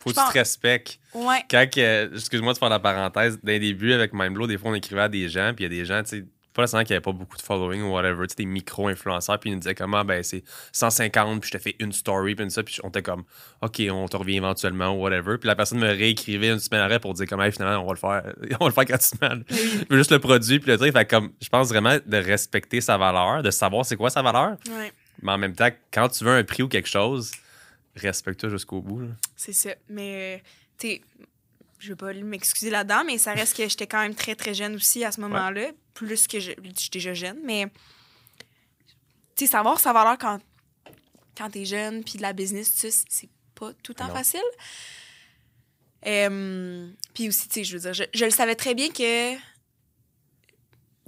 [0.01, 0.99] Faut que tu te respectes.
[1.15, 1.45] ouais.
[1.51, 1.67] Quand,
[2.15, 5.09] excuse-moi de faire la parenthèse, dès le début avec Mindblow, des fois on écrivait à
[5.09, 6.25] des gens, puis il y a des gens, tu sais,
[6.55, 9.51] pas nécessairement qui n'avaient pas beaucoup de following ou whatever, tu sais, des micro-influenceurs, puis
[9.51, 10.43] ils nous disaient comment, ben c'est
[10.73, 13.23] 150, puis je te fais une story, puis une ça, puis on était comme,
[13.63, 15.39] OK, on te revient éventuellement ou whatever.
[15.39, 17.93] Puis la personne me réécrivait une semaine après pour dire comment, Hey, finalement, on va
[17.93, 19.29] le faire, on va le faire gratuitement.
[19.49, 22.81] Je veux juste le produit, puis le truc, fait comme, je pense vraiment de respecter
[22.81, 24.93] sa valeur, de savoir c'est quoi sa valeur, Ouais,
[25.23, 27.31] mais en même temps, quand tu veux un prix ou quelque chose,
[28.01, 29.01] respecte-toi jusqu'au bout.
[29.01, 29.09] là.
[29.37, 29.71] c'est ça.
[29.89, 30.43] Mais,
[30.79, 31.03] tu sais,
[31.79, 34.75] je veux pas m'excuser là-dedans, mais ça reste que j'étais quand même très, très jeune
[34.75, 35.71] aussi à ce moment-là.
[35.95, 36.53] Plus que je.
[36.63, 37.67] Je suis déjà jeune, mais.
[39.37, 40.41] Tu sais, savoir sa valeur quand,
[41.37, 44.15] quand t'es jeune, puis de la business, tu sais, c'est pas tout le temps Non.
[44.15, 44.41] facile.
[46.07, 49.35] Euh, puis aussi, tu sais, je veux dire, je, je le savais très bien que.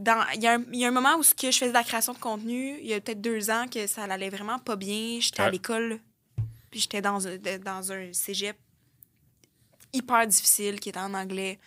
[0.02, 0.06] Il
[0.42, 1.84] y, a un- il y a un moment où ce que je faisais de la
[1.84, 5.18] création de contenu, il y a peut-être deux ans, que ça allait vraiment pas bien.
[5.20, 5.98] J'étais à l'école,
[6.70, 8.56] puis j'étais dans un, dans un cégep
[9.92, 11.58] hyper difficile qui était en anglais.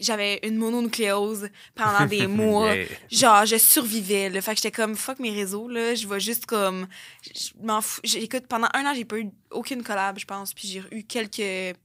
[0.00, 2.74] J'avais une mononucléose pendant des mois.
[2.74, 2.86] Yeah.
[3.10, 4.30] Genre, je survivais.
[4.30, 4.40] Là.
[4.40, 5.94] Fait que j'étais comme, fuck mes réseaux, là.
[5.94, 6.88] Je vais juste comme.
[7.22, 8.00] Je m'en fous.
[8.16, 10.54] Écoute, pendant un an, j'ai pas eu aucune collab, je pense.
[10.54, 11.76] Puis j'ai eu quelques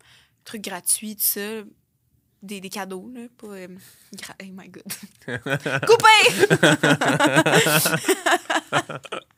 [0.45, 1.61] trucs gratuits, tout ça.
[2.41, 3.21] Des, des cadeaux, là.
[3.37, 3.47] Pas.
[3.47, 3.67] euh,
[4.41, 4.83] Oh my god.
[5.85, 6.17] Coupé!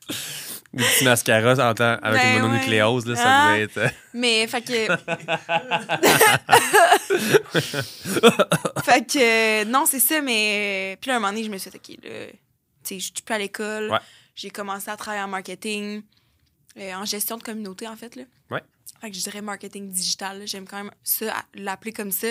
[0.74, 3.52] Des petits mascaras en temps- avec Ben une mononucléose, là, ça Ah.
[3.52, 3.78] devait être.
[3.78, 4.86] euh, Mais, fait que.
[8.84, 10.96] fait que, non, c'est ça, mais.
[11.00, 12.32] Puis là, un moment donné, je me suis dit, OK, là, tu
[12.84, 13.90] sais, je suis plus à l'école.
[13.90, 13.98] Ouais.
[14.34, 16.02] J'ai commencé à travailler en marketing,
[16.78, 18.24] euh, en gestion de communauté, en fait, là.
[18.50, 18.62] Ouais.
[19.00, 20.42] Fait que je dirais marketing digital.
[20.46, 22.28] J'aime quand même ça, l'appeler comme ça,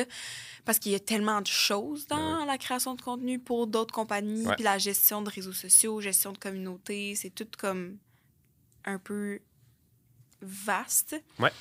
[0.66, 4.46] parce qu'il y a tellement de choses dans la création de contenu pour d'autres compagnies,
[4.46, 7.98] Ben puis la gestion de réseaux sociaux, gestion de communauté, c'est tout comme
[8.86, 9.40] un peu
[10.42, 11.22] vaste.
[11.40, 11.52] Ouais.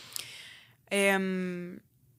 [0.93, 1.77] Euh,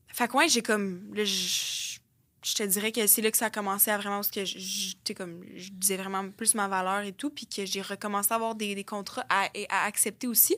[0.08, 1.14] fait que ouais, j'ai comme.
[1.14, 4.18] Là, je te dirais que c'est là que ça a commencé à vraiment.
[4.18, 7.30] Parce que je, comme, je disais vraiment plus ma valeur et tout.
[7.30, 10.58] Puis que j'ai recommencé à avoir des, des contrats à, à accepter aussi.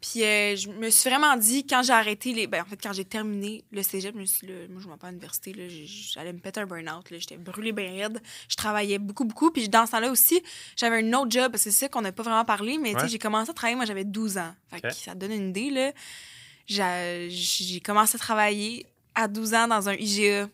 [0.00, 2.46] Puis euh, je me suis vraiment dit, quand j'ai arrêté les.
[2.46, 4.88] Ben, en fait, quand j'ai terminé le cégep, je me suis dit, là, moi, je
[4.88, 5.54] m'en pas à l'université.
[6.12, 7.06] J'allais me péter un burn-out.
[7.10, 8.20] J'étais brûlée bien raide.
[8.48, 9.50] Je travaillais beaucoup, beaucoup.
[9.50, 10.42] Puis dans ce temps-là aussi,
[10.76, 11.50] j'avais un autre job.
[11.50, 12.78] parce que C'est ça qu'on n'a pas vraiment parlé.
[12.78, 13.08] Mais Ouais.
[13.08, 14.54] j'ai commencé à travailler, moi, j'avais 12 ans.
[14.70, 15.92] Fait que ça te donne une idée, là.
[16.68, 20.48] J'ai commencé à travailler à 12 ans dans un IGA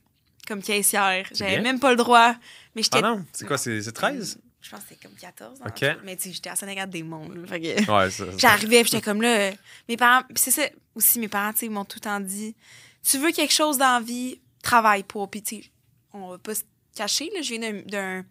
[0.46, 1.28] comme caissière.
[1.34, 2.34] J'avais même pas le droit.
[2.74, 2.98] Mais j'étais.
[3.02, 4.38] Ah non, c'est quoi, c'est 13?
[4.62, 5.64] Je pense que c'était comme 14 ans.
[6.04, 7.46] Mais tu sais, j'étais à Sénégal des mondes.
[7.48, 9.50] fait que- Ouais, J'arrivais, j'étais comme là.
[9.88, 10.62] mes parents, c'est ça
[10.94, 12.54] aussi, mes parents, tu m'ont tout le temps dit
[13.02, 15.28] tu veux quelque chose dans la vie, travaille pour.
[15.28, 15.70] Puis, tu sais,
[16.12, 16.62] on va pas se
[16.94, 17.42] cacher, là.
[17.42, 18.24] Je viens d'un-.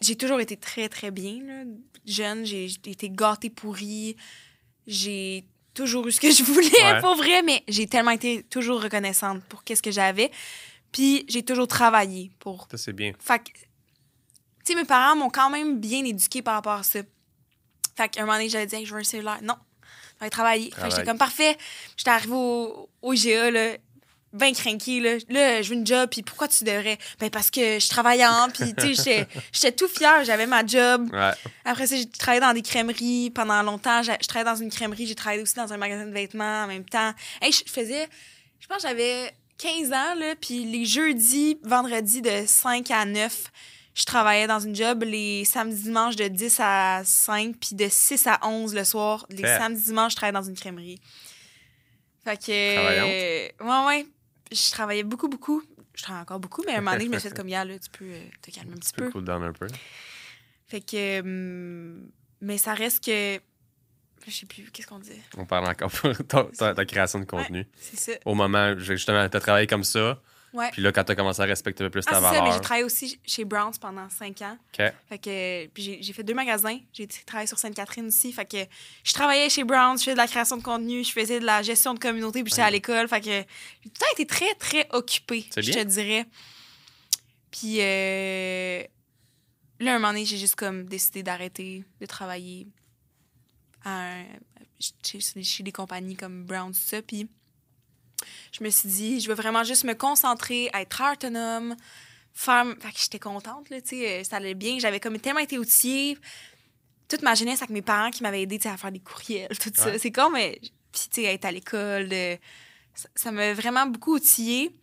[0.00, 1.64] J'ai toujours été très, très bien, là.
[2.06, 4.16] Jeune, j'ai été gâtée pourrie.
[4.86, 5.44] J'ai
[5.74, 7.00] toujours eu ce que je voulais, Ouais.
[7.00, 10.30] pour vrai, mais j'ai tellement été toujours reconnaissante pour qu'est-ce que j'avais.
[10.92, 13.12] Puis, j'ai toujours travaillé pour Ça, c'est bien.
[13.18, 13.67] fait que, tu
[14.68, 17.00] sais, mes parents m'ont quand même bien éduqué par rapport à ça.
[17.96, 19.38] Fait qu'à un moment donné, j'avais dit, Hey, je veux un cellulaire.
[19.42, 19.54] Non,
[20.20, 20.64] j'avais travaillé.
[20.64, 20.90] Fait que Travaille.
[20.96, 21.56] j'étais comme parfait.
[21.96, 23.70] J'étais arrivée au, au IGA, là.
[24.32, 25.16] ben cranky, là.
[25.28, 26.98] Là, je veux une job, puis pourquoi tu devrais?
[27.18, 31.10] Ben parce que je travaille en, puis tu sais, j'étais- tout fière, j'avais ma job.
[31.12, 31.32] Ouais.
[31.64, 34.02] Après ça, j'ai travaillé dans des crèmeries pendant longtemps.
[34.02, 36.84] Je travaillais dans une crèmerie, j'ai travaillé aussi dans un magasin de vêtements en même
[36.84, 37.12] temps.
[37.40, 38.06] Hey, je faisais,
[38.60, 43.50] je pense j'avais 15 ans, là, puis les jeudis, vendredis de 5 à 9,
[43.98, 45.02] je travaillais dans une job.
[45.02, 49.26] Les samedis, dimanches de 10 à 5, puis de 6 à 11 le soir.
[49.28, 51.00] Les samedis, dimanches, je travaillais dans une crèmerie.
[52.24, 52.74] Fait que...
[52.74, 53.08] Travaillante.
[53.60, 54.06] ouais, ouais.
[54.52, 55.62] Je travaillais beaucoup, beaucoup.
[55.94, 57.64] Je travaille encore beaucoup, mais à un moment donné, je me suis fait comme, gars,
[57.64, 59.10] là, tu peux euh, te calmer un petit Tu peux peu.
[59.10, 59.66] cool down un peu.
[60.68, 61.20] Fait que.
[61.20, 62.08] hum,
[62.40, 63.40] mais ça reste que.
[64.26, 65.10] Je sais plus, qu'est-ce qu'on dit?
[65.36, 67.66] On parle encore pour ta, ta création de contenu.
[67.80, 68.12] C'est ça.
[68.26, 70.20] Au moment, justement, tu as travaillé comme ça.
[70.54, 70.70] Ouais.
[70.72, 72.30] Puis là, quand tu as commencé à respecter un peu plus Ah, ta c'est ça,
[72.32, 72.52] mais valeur.
[72.54, 74.56] j'ai travaillé aussi chez Browns pendant cinq ans.
[74.72, 74.92] OK.
[75.08, 75.66] Fait que.
[75.68, 76.78] Puis j'ai- j'ai fait deux magasins.
[76.92, 78.32] J'ai travaillé sur Sainte-Catherine aussi.
[78.32, 78.56] Fait que
[79.04, 81.62] je travaillais chez Browns, je faisais de la création de contenu, je faisais de la
[81.62, 82.68] gestion de communauté, puis j'étais Ouais.
[82.68, 83.08] à l'école.
[83.08, 85.84] Fait que j'ai tout le temps été très, très occupée, C'est je bien.
[85.84, 86.26] te dirais.
[87.50, 88.82] Puis euh,
[89.80, 92.66] là, un moment donné, j'ai juste comme décidé d'arrêter de travailler
[93.84, 94.24] à un-
[95.04, 97.02] chez, chez des compagnies comme Brown, tout ça.
[97.02, 97.28] Puis
[98.52, 101.76] je me suis dit, je veux vraiment juste me concentrer, être autonome,
[102.32, 102.64] faire.
[102.80, 104.78] Fait que j'étais contente, là, tu sais, euh, ça allait bien.
[104.78, 106.16] J'avais comme tellement été outillée.
[107.08, 109.98] Toute ma jeunesse avec mes parents qui m'avaient aidé à faire des courriels, tout ça.
[109.98, 110.36] C'est comme.
[110.36, 110.52] euh,
[110.92, 112.10] Puis, tu sais, être à l'école,
[113.14, 114.74] ça- m'a vraiment beaucoup outillée.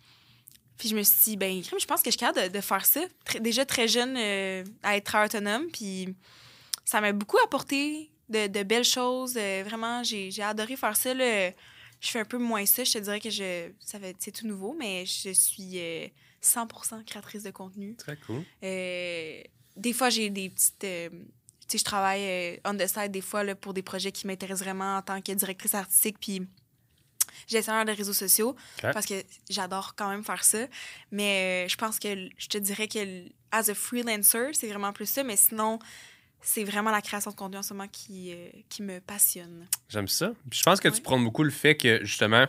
[0.78, 2.86] Puis je me suis dit, ben, je pense que je suis capable de, de faire
[2.86, 3.02] ça.
[3.26, 5.68] Très- déjà très jeune, euh, à être autonome.
[5.72, 6.14] Puis
[6.84, 9.36] ça m'a beaucoup apporté de, de belles choses.
[9.38, 11.14] Euh, vraiment, j'ai j'ai adoré faire ça.
[11.14, 11.52] là.
[12.06, 12.84] Je fais un peu moins ça.
[12.84, 16.08] Je te dirais que je, ça fait, c'est tout nouveau, mais je suis euh,
[16.44, 17.96] 100% créatrice de contenu.
[17.96, 18.44] Très cool.
[18.64, 19.42] Euh,
[19.76, 20.84] des fois, j'ai des petites.
[20.84, 21.10] euh,
[21.68, 24.28] tu sais, je travaille euh, on the side des fois là, pour des projets qui
[24.28, 26.48] m'intéressent vraiment en tant que directrice artistique puis
[27.48, 28.56] gestionnaire de réseaux sociaux
[28.94, 30.68] parce que j'adore quand même faire ça.
[31.12, 35.08] Mais euh, je pense que je te dirais que as a freelancer, c'est vraiment plus
[35.08, 35.24] ça.
[35.24, 35.80] Mais sinon,
[36.46, 39.68] c'est vraiment la création de contenu en ce moment qui, euh, qui me passionne.
[39.90, 40.32] J'aime ça.
[40.50, 42.46] Puis je pense que tu prends beaucoup le fait que, justement,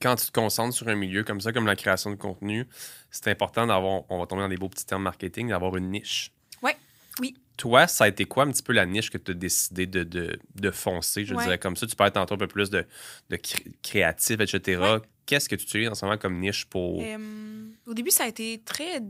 [0.00, 2.66] quand tu te concentres sur un milieu comme ça, comme la création de contenu,
[3.10, 6.32] c'est important d'avoir, on va tomber dans des beaux petits termes marketing, d'avoir une niche.
[6.62, 6.76] Ouais,
[7.20, 7.36] oui.
[7.58, 10.02] Toi, ça a été quoi un petit peu la niche que tu as décidé de,
[10.02, 11.44] de, de foncer, je Ouais.
[11.44, 11.86] dirais comme ça?
[11.86, 12.84] Tu parlais tantôt un peu plus de,
[13.30, 14.80] de cré- créatif, etc.
[14.80, 14.98] Ouais.
[15.26, 17.00] Qu'est-ce que tu utilises en ce moment comme niche pour...
[17.02, 19.00] Euh, au début, ça a été très.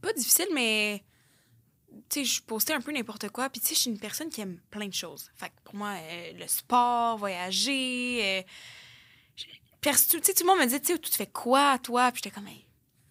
[0.00, 1.04] pas difficile, mais.
[2.10, 3.48] Tu sais, je postais un peu n'importe quoi.
[3.48, 5.30] Puis, tu sais, je suis une personne qui aime plein de choses.
[5.36, 8.20] Fait que pour moi, euh, le sport, voyager.
[8.40, 8.42] euh,
[9.80, 12.10] tu sais, tout le monde me dit, tu sais, tu fais quoi, toi?
[12.12, 12.64] Puis j'étais comme, Hey,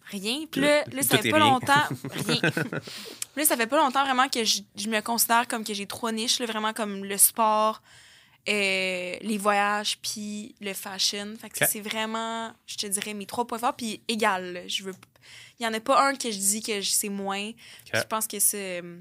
[0.04, 0.46] rien.
[0.50, 1.46] Puis là, là, ça Tout fait pas rien.
[1.50, 1.88] longtemps.
[2.28, 2.40] Rien.
[3.36, 6.12] Là, ça fait pas longtemps vraiment que je, je me considère comme que j'ai trois
[6.12, 7.80] niches, là, vraiment comme le sport,
[8.48, 11.34] euh, les voyages, puis le fashion.
[11.40, 14.52] Fait que c'est vraiment, je te dirais, mes trois points forts, puis égal.
[14.52, 14.68] là.
[14.68, 14.94] Je veux...
[15.58, 17.50] Il y en a pas un que je dis que c'est moins.
[17.92, 18.82] Je pense que c'est...
[18.82, 19.00] euh,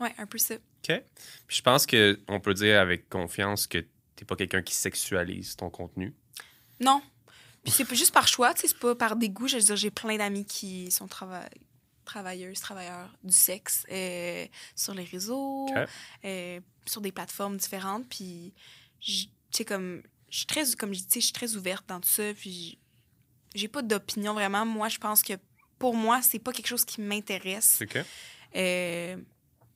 [0.00, 0.54] Ouais, un peu ça.
[0.54, 1.02] OK.
[1.46, 3.78] Puis je pense qu'on peut dire avec confiance que
[4.16, 6.14] t'es pas quelqu'un qui sexualise ton contenu.
[6.80, 7.00] Non.
[7.62, 9.46] Puis c'est juste par choix, tu sais, c'est pas par dégoût.
[9.48, 11.48] Je veux dire, j'ai plein d'amis qui sont trava-
[12.04, 14.46] travailleuses, travailleurs du sexe euh,
[14.76, 15.66] sur les réseaux,
[16.24, 18.06] euh, sur des plateformes différentes.
[18.08, 18.52] Puis,
[19.00, 22.08] tu sais, comme, je suis très, comme je dis, je suis très ouverte dans tout
[22.08, 22.34] ça.
[22.34, 22.78] Puis,
[23.54, 24.64] j'ai pas d'opinion vraiment.
[24.66, 25.34] Moi, je pense que
[25.78, 27.82] pour moi, c'est pas quelque chose qui m'intéresse.
[28.56, 29.16] Euh,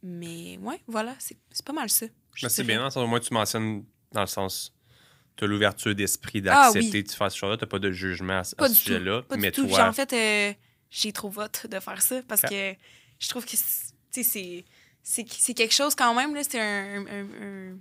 [0.03, 2.07] mais, ouais, voilà, c'est pas mal ça.
[2.43, 4.73] Mais c'est bien, sens, au moins tu mentionnes dans le sens.
[5.37, 7.05] Tu as l'ouverture d'esprit Ah, d'accepter oui.
[7.05, 7.57] de faire ce chose-là.
[7.57, 9.23] Tu pas de jugement à, ce- à ce sujet-là.
[9.37, 9.65] Mais du tout.
[9.67, 10.53] Puis, toi, en fait, euh,
[10.91, 12.75] j'ai trop vote de faire ça parce que
[13.21, 14.65] je trouve que c'est-
[15.55, 16.35] quelque chose quand même.
[16.35, 17.79] là, C'est un- un-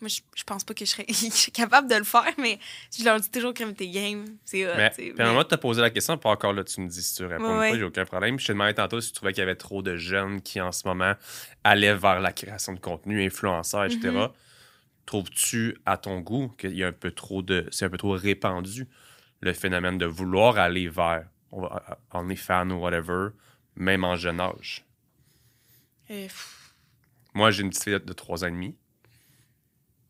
[0.00, 2.58] Moi, je, je pense pas que je serais, je serais capable de le faire, mais
[2.96, 4.24] je leur dis toujours que t'es game.
[4.44, 7.02] C'est mais, un moment, tu as posé la question, pas encore là, tu me dis
[7.02, 8.38] si tu réponds Ouais, pas, j'ai aucun problème.
[8.38, 10.72] Je te demandais tantôt si tu trouvais qu'il y avait trop de jeunes qui, en
[10.72, 11.14] ce moment,
[11.64, 14.10] allaient vers la création de contenu, influenceurs, etc.
[14.10, 14.28] Mhm.
[15.06, 17.66] Trouves-tu, à ton goût, qu'il y a un peu trop de.
[17.70, 18.86] C'est un peu trop répandu,
[19.40, 23.30] le phénomène de vouloir aller vers on va- OnlyFans ou whatever,
[23.74, 24.84] même en jeune âge?
[26.10, 26.28] euh,
[27.34, 28.76] Moi, j'ai une petite fille de 3 ans et demi.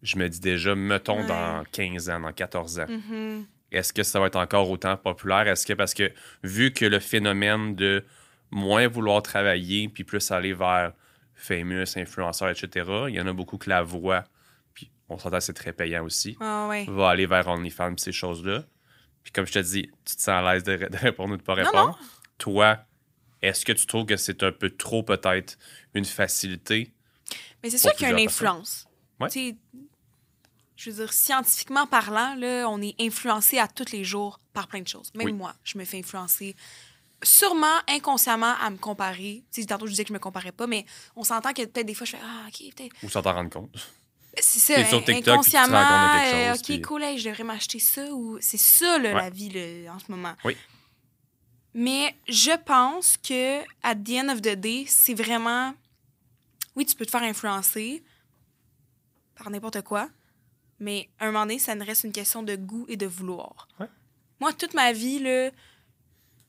[0.02, 1.26] Je me dis déjà, mettons, Ouais.
[1.26, 3.44] dans 15 ans, dans 14 ans, mhm.
[3.72, 5.46] est-ce que ça va être encore autant populaire?
[5.48, 8.04] Est-ce que, parce que vu que le phénomène de
[8.50, 10.92] moins vouloir travailler puis plus aller vers
[11.34, 14.24] famous, influenceurs, etc., il y en a beaucoup que la voix,
[14.74, 16.86] puis on s'entend, c'est très payant aussi, Ah, ouais.
[16.88, 18.64] va aller vers OnlyFans ces choses-là.
[19.22, 21.42] Puis comme je te dis, tu te sens à l'aise de, de répondre ou de
[21.42, 21.98] pas Non, répondre.
[22.38, 22.78] Toi,
[23.42, 25.58] est-ce que tu trouves que c'est un peu trop, peut-être,
[25.94, 26.92] une facilité?
[27.62, 28.87] Mais c'est sûr qu'il y a une influence.
[29.20, 29.28] Ouais.
[29.30, 29.56] Tu sais,
[30.76, 34.80] je veux dire, scientifiquement parlant, là, on est influencé à tous les jours par plein
[34.80, 35.10] de choses.
[35.14, 35.32] Même Oui.
[35.32, 36.54] moi, je me fais influencer
[37.24, 39.42] sûrement inconsciemment à me comparer.
[39.52, 41.86] Tu sais, tantôt, je disais que je me comparais pas, mais on s'entend que peut-être
[41.86, 42.94] des fois, je fais Ah, OK, peut-être.
[43.02, 43.74] Ou sans t'en rendre compte.
[44.40, 45.82] C'est ça, sur TikTok, puis tu te inconsciemment.
[45.82, 48.04] rends euh, chose, OK, puis- cool, hey, je devrais m'acheter ça.
[48.12, 49.20] ou C'est ça, là, Ouais.
[49.22, 50.34] la vie, là, en ce moment.
[50.44, 50.56] Oui.
[51.74, 55.74] Mais je pense que, at the end of the day, c'est vraiment.
[56.76, 58.04] Oui, tu peux te faire influencer
[59.38, 60.08] par n'importe quoi,
[60.80, 63.68] mais à un moment donné, ça ne reste une question de goût et de vouloir.
[63.80, 63.86] Ouais.
[64.40, 65.50] Moi, toute ma vie, là,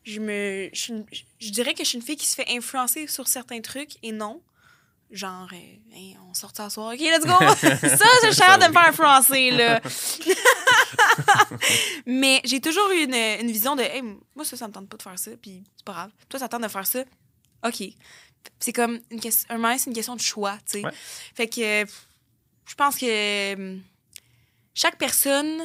[0.04, 0.70] je me.
[0.74, 0.94] Je,
[1.40, 4.12] je dirais que je suis une fille qui se fait influencer sur certains trucs et
[4.12, 4.42] non.
[5.12, 6.94] Genre, euh, Hey, on sort à soir.
[6.94, 7.34] OK, let's go!
[7.56, 9.82] ça, suis hâte de me faire influencer, là.
[12.06, 14.98] Mais j'ai toujours eu une, une vision de, hey, moi, ça, ça me tente pas
[14.98, 16.12] de faire ça, puis c'est pas grave.
[16.30, 17.04] Toi, ça te tente de faire ça?
[17.66, 17.84] OK.
[18.60, 20.86] C'est comme, une question, un moment, c'est une question de choix, tu sais.
[20.86, 20.92] Ouais.
[21.34, 21.86] Fait que
[22.70, 23.78] je pense que euh,
[24.74, 25.62] chaque personne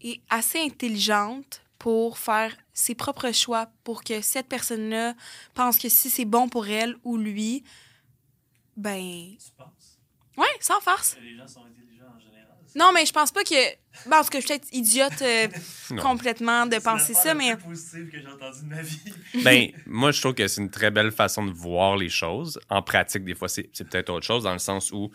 [0.00, 5.14] est assez intelligente pour faire ses propres choix pour que cette personne-là
[5.54, 7.64] pense que si c'est bon pour elle ou lui,
[8.76, 9.00] ben,
[9.38, 9.98] Tu penses?
[10.36, 11.14] Ouais, sans farce.
[11.14, 12.46] que les gens sont intelligents en général?
[12.76, 13.72] Non, mais je pense pas que.
[14.08, 15.48] En tout cas, je suis peut-être idiote euh,
[16.00, 17.56] complètement de C'est penser ça, la mais.
[17.56, 19.00] plus positive que j'ai entendue de ma vie.
[19.42, 22.60] Ben, moi, je trouve que c'est une très belle façon de voir les choses.
[22.68, 25.10] En pratique, des fois, c'est c'est peut-être autre chose, dans le sens où,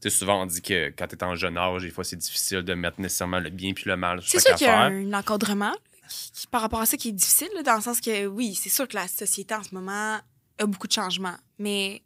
[0.00, 2.16] tu sais, souvent, on dit que quand tu es en jeune âge, des fois, c'est
[2.16, 4.82] difficile de mettre nécessairement le bien puis le mal sur C'est sûr qu'il y a
[4.82, 5.72] un encadrement
[6.08, 8.54] qui- qui- par rapport à ça qui est difficile, là, dans le sens que, oui,
[8.54, 10.18] c'est sûr que la société en ce moment
[10.58, 12.02] a beaucoup de changements, mais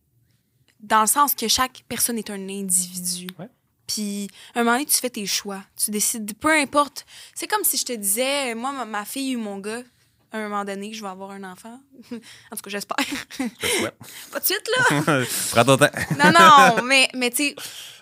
[0.81, 3.27] dans le sens que chaque personne est un individu.
[3.39, 3.49] Ouais.
[3.89, 5.65] Puis, à un moment donné, tu fais tes choix.
[5.77, 7.05] Tu décides, peu importe.
[7.35, 9.83] C'est comme si je te disais, moi, ma, ma fille ou mon gars,
[10.31, 11.81] à un moment donné, je vais avoir un enfant.
[12.13, 12.97] en tout cas, j'espère.
[14.33, 15.25] Pas de suite, là.
[15.51, 15.91] Prends ton temps.
[16.19, 17.57] Non, non, mais, mais tu sais,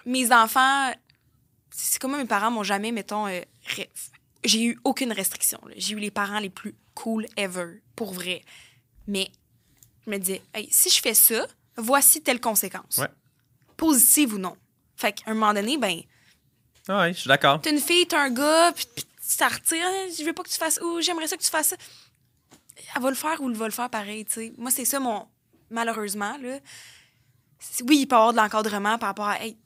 [0.04, 0.92] mes enfants,
[1.70, 3.40] c'est comme mes parents m'ont jamais, mettons, euh,
[4.44, 5.60] j'ai eu aucune restriction.
[5.76, 8.42] J'ai eu les parents les plus cool ever, pour vrai.
[9.06, 9.30] Mais
[10.04, 11.46] je me disais, hey, si je fais ça,
[11.76, 12.98] voici telle conséquence.
[12.98, 13.08] Ouais.
[13.76, 14.56] Positive ou non.
[14.96, 16.00] Fait qu'à un moment donné, ben,
[16.88, 17.60] ouais, je suis d'accord.
[17.60, 20.56] t'es une fille, t'es un gars, puis, puis ça retire, je veux pas que tu
[20.56, 21.76] fasses, ou j'aimerais ça que tu fasses ça.
[22.94, 24.52] Elle va le faire ou elle va le faire pareil, tu sais.
[24.58, 25.26] Moi, c'est ça, mon.
[25.70, 26.58] Malheureusement, là.
[27.86, 29.42] Oui, il peut y avoir de l'encadrement par rapport à.
[29.42, 29.56] Hey,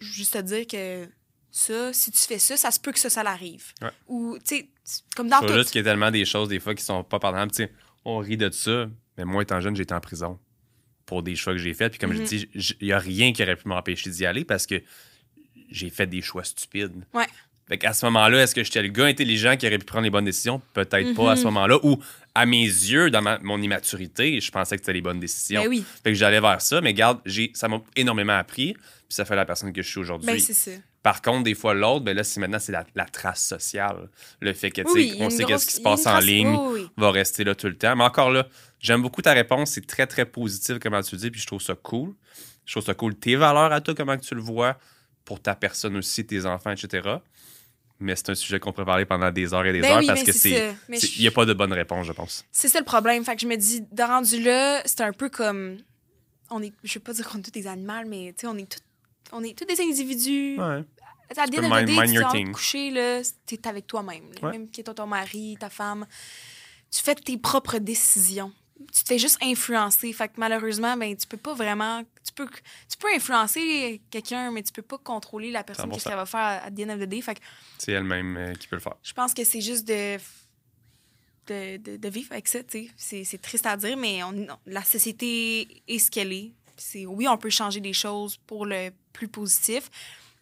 [0.00, 1.08] juste te dire que
[1.50, 3.72] ça, si tu fais ça, ça se peut que ça, ça l'arrive.
[3.80, 3.90] Ouais.
[4.08, 4.68] Ou, tu sais,
[5.14, 5.52] comme dans tout.
[5.52, 7.52] juste qu'il y a tellement des choses, des fois, qui sont pas pardonnables.
[7.52, 7.72] Tu sais,
[8.04, 10.38] on rit de ça, mais moi, étant jeune, j'étais en prison
[11.06, 11.92] pour des choix que j'ai faits.
[11.92, 14.44] Puis comme je dis, j- il y a rien qui aurait pu m'empêcher d'y aller
[14.44, 14.82] parce que
[15.70, 17.04] j'ai fait des choix stupides.
[17.12, 17.26] Ouais.
[17.68, 20.10] Fait qu'à ce moment-là, est-ce que j'étais le gars intelligent qui aurait pu prendre les
[20.10, 20.60] bonnes décisions?
[20.74, 21.46] Peut-être pas à ce Mhm.
[21.48, 21.78] moment-là.
[21.84, 21.98] Ou
[22.34, 25.62] à mes yeux, dans ma- mon immaturité, je pensais que c'était les bonnes décisions.
[25.62, 28.82] Ben oui, Fait que j'allais vers ça, mais garde, j'ai, ça m'a énormément appris, puis
[29.10, 30.26] ça fait la personne que je suis aujourd'hui.
[30.26, 30.70] ben c'est ça.
[31.02, 34.08] Par contre, des fois, l'autre, ben là, c'est maintenant, c'est la, la trace sociale.
[34.40, 37.42] Le fait que, Oui, on sait qu'est-ce qui se passe en ligne oui, va rester
[37.42, 37.96] là tout le temps.
[37.96, 38.46] Mais encore là,
[38.78, 39.70] j'aime beaucoup ta réponse.
[39.72, 42.14] C'est très, très positif, comment tu dis, puis je trouve ça cool.
[42.64, 43.16] Je trouve ça cool.
[43.16, 44.78] Tes valeurs à toi, comment tu le vois,
[45.24, 47.16] pour ta personne aussi, tes enfants, etc.
[48.02, 50.06] Mais c'est un sujet qu'on pourrait parler pendant des heures et des Ben heures oui,
[50.06, 52.44] parce que c'est je- Il n'y a pas de bonne réponse, je pense.
[52.52, 53.24] C'est ça le problème.
[53.24, 55.78] Fait que je me dis, de rendu là, c'est un peu comme.
[56.50, 58.56] On est, je veux pas dire qu'on est tous des animaux, mais tu sais, on
[58.58, 58.80] est tous,
[59.32, 60.56] on est tous des individus.
[60.58, 60.84] Ouais.
[61.34, 64.24] À of mind- mind tu your te coucher, là, t'es avec toi-même.
[64.42, 64.50] Ouais.
[64.52, 66.06] Même qui est ton mari, ta femme.
[66.90, 68.52] Tu fais tes propres décisions.
[68.92, 70.12] Tu te fais juste influencer.
[70.12, 72.02] Fait que malheureusement, ben, tu peux pas vraiment.
[72.24, 75.92] Tu peux, tu peux influencer quelqu'un, mais tu peux pas contrôler la personne, 100%.
[75.94, 77.20] qu'est-ce qu'elle va faire à the end of the day.
[77.20, 77.40] Fait que
[77.78, 78.94] C'est elle-même euh, qui peut le faire.
[79.02, 80.16] je pense que c'est juste de,
[81.48, 82.60] de, de, de vivre avec ça.
[82.96, 86.52] C'est- C'est triste à dire, mais on, la société est ce qu'elle est.
[86.76, 89.90] C'est- Oui, on peut changer des choses pour le plus positif,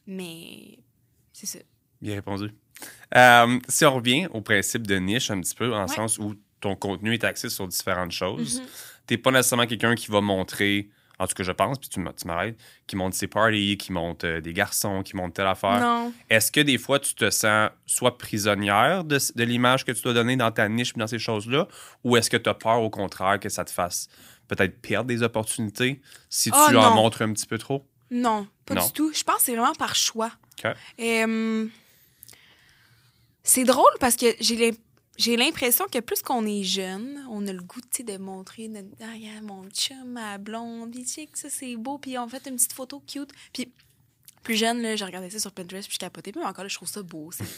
[0.07, 0.79] mais
[1.33, 1.59] c'est ça.
[2.01, 2.51] Bien répondu.
[3.15, 5.95] Euh, si on revient au principe de niche un petit peu, en Ouais.
[5.95, 8.67] sens où ton contenu est axé sur différentes choses, Mhm.
[9.07, 12.27] t'es pas nécessairement quelqu'un qui va montrer, en tout cas je pense, puis tu tu
[12.27, 12.57] m'arrêtes,
[12.87, 15.81] qui montre ses parties, qui montre euh, des garçons, qui montre telle affaire.
[15.81, 16.13] Non.
[16.29, 20.13] Est-ce que des fois tu te sens soit prisonnière de, de l'image que tu dois
[20.15, 21.67] donner dans ta niche puis dans ces choses-là,
[22.05, 24.09] ou est-ce que tu as peur au contraire que ça te fasse
[24.49, 26.95] peut-être perdre des opportunités si tu Oh, en non.
[26.95, 27.87] montres un petit peu trop?
[28.11, 28.85] Non, pas Non.
[28.87, 29.13] du tout.
[29.15, 30.33] Je pense que c'est vraiment par choix.
[30.65, 30.73] OK.
[31.01, 31.67] Euh,
[33.43, 34.77] c'est drôle parce que j'ai l'im-
[35.21, 38.69] j'ai l'impression que plus qu'on est jeune, on a le goût tu sais, de montrer
[38.69, 42.57] notre, ah, mon chum, ma blonde, puis check, ça c'est beau, puis on fait une
[42.57, 43.31] petite photo cute.
[43.53, 43.71] Puis
[44.43, 46.75] plus jeune, là, j'ai regardé ça sur Pinterest, puis je capotais, puis encore là, je
[46.75, 47.31] trouve ça beau.
[47.33, 47.51] c'est- tu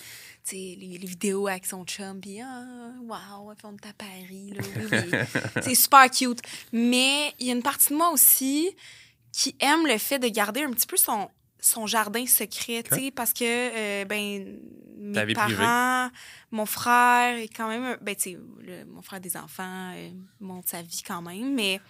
[0.56, 2.64] sais, les, les vidéos avec son chum, puis ah,
[3.02, 5.24] waouh, on est à Paris, là,
[5.62, 6.40] c'est super cute.
[6.72, 8.70] Mais il y a une partie de moi aussi
[9.30, 11.28] qui aime le fait de garder un petit peu son,
[11.64, 14.58] son jardin secret, tu sais, parce que, euh, ben,
[14.98, 15.34] mes privée.
[15.34, 16.10] parents,
[16.50, 20.10] mon frère est quand même, ben, tu sais, le- mon frère des enfants, euh,
[20.40, 21.80] monte sa vie quand même, mais,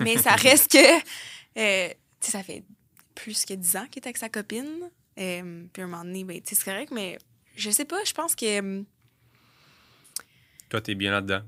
[0.00, 0.96] mais ça reste que,
[1.58, 1.88] euh,
[2.20, 2.64] tu sais, ça fait
[3.14, 4.90] plus que 10 ans qu'il est avec sa copine.
[5.16, 7.16] Euh, puis à un moment donné, ben, c'est correct, mais
[7.54, 8.82] je sais pas, je pense que
[10.68, 11.42] Toi, t'es bien là-dedans.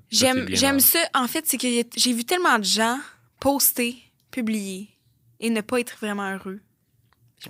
[0.54, 1.00] J'aime ça.
[1.14, 3.00] En fait, c'est que j'ai vu tellement de gens
[3.40, 3.96] poster,
[4.30, 4.88] publier
[5.40, 6.60] et ne pas être vraiment heureux.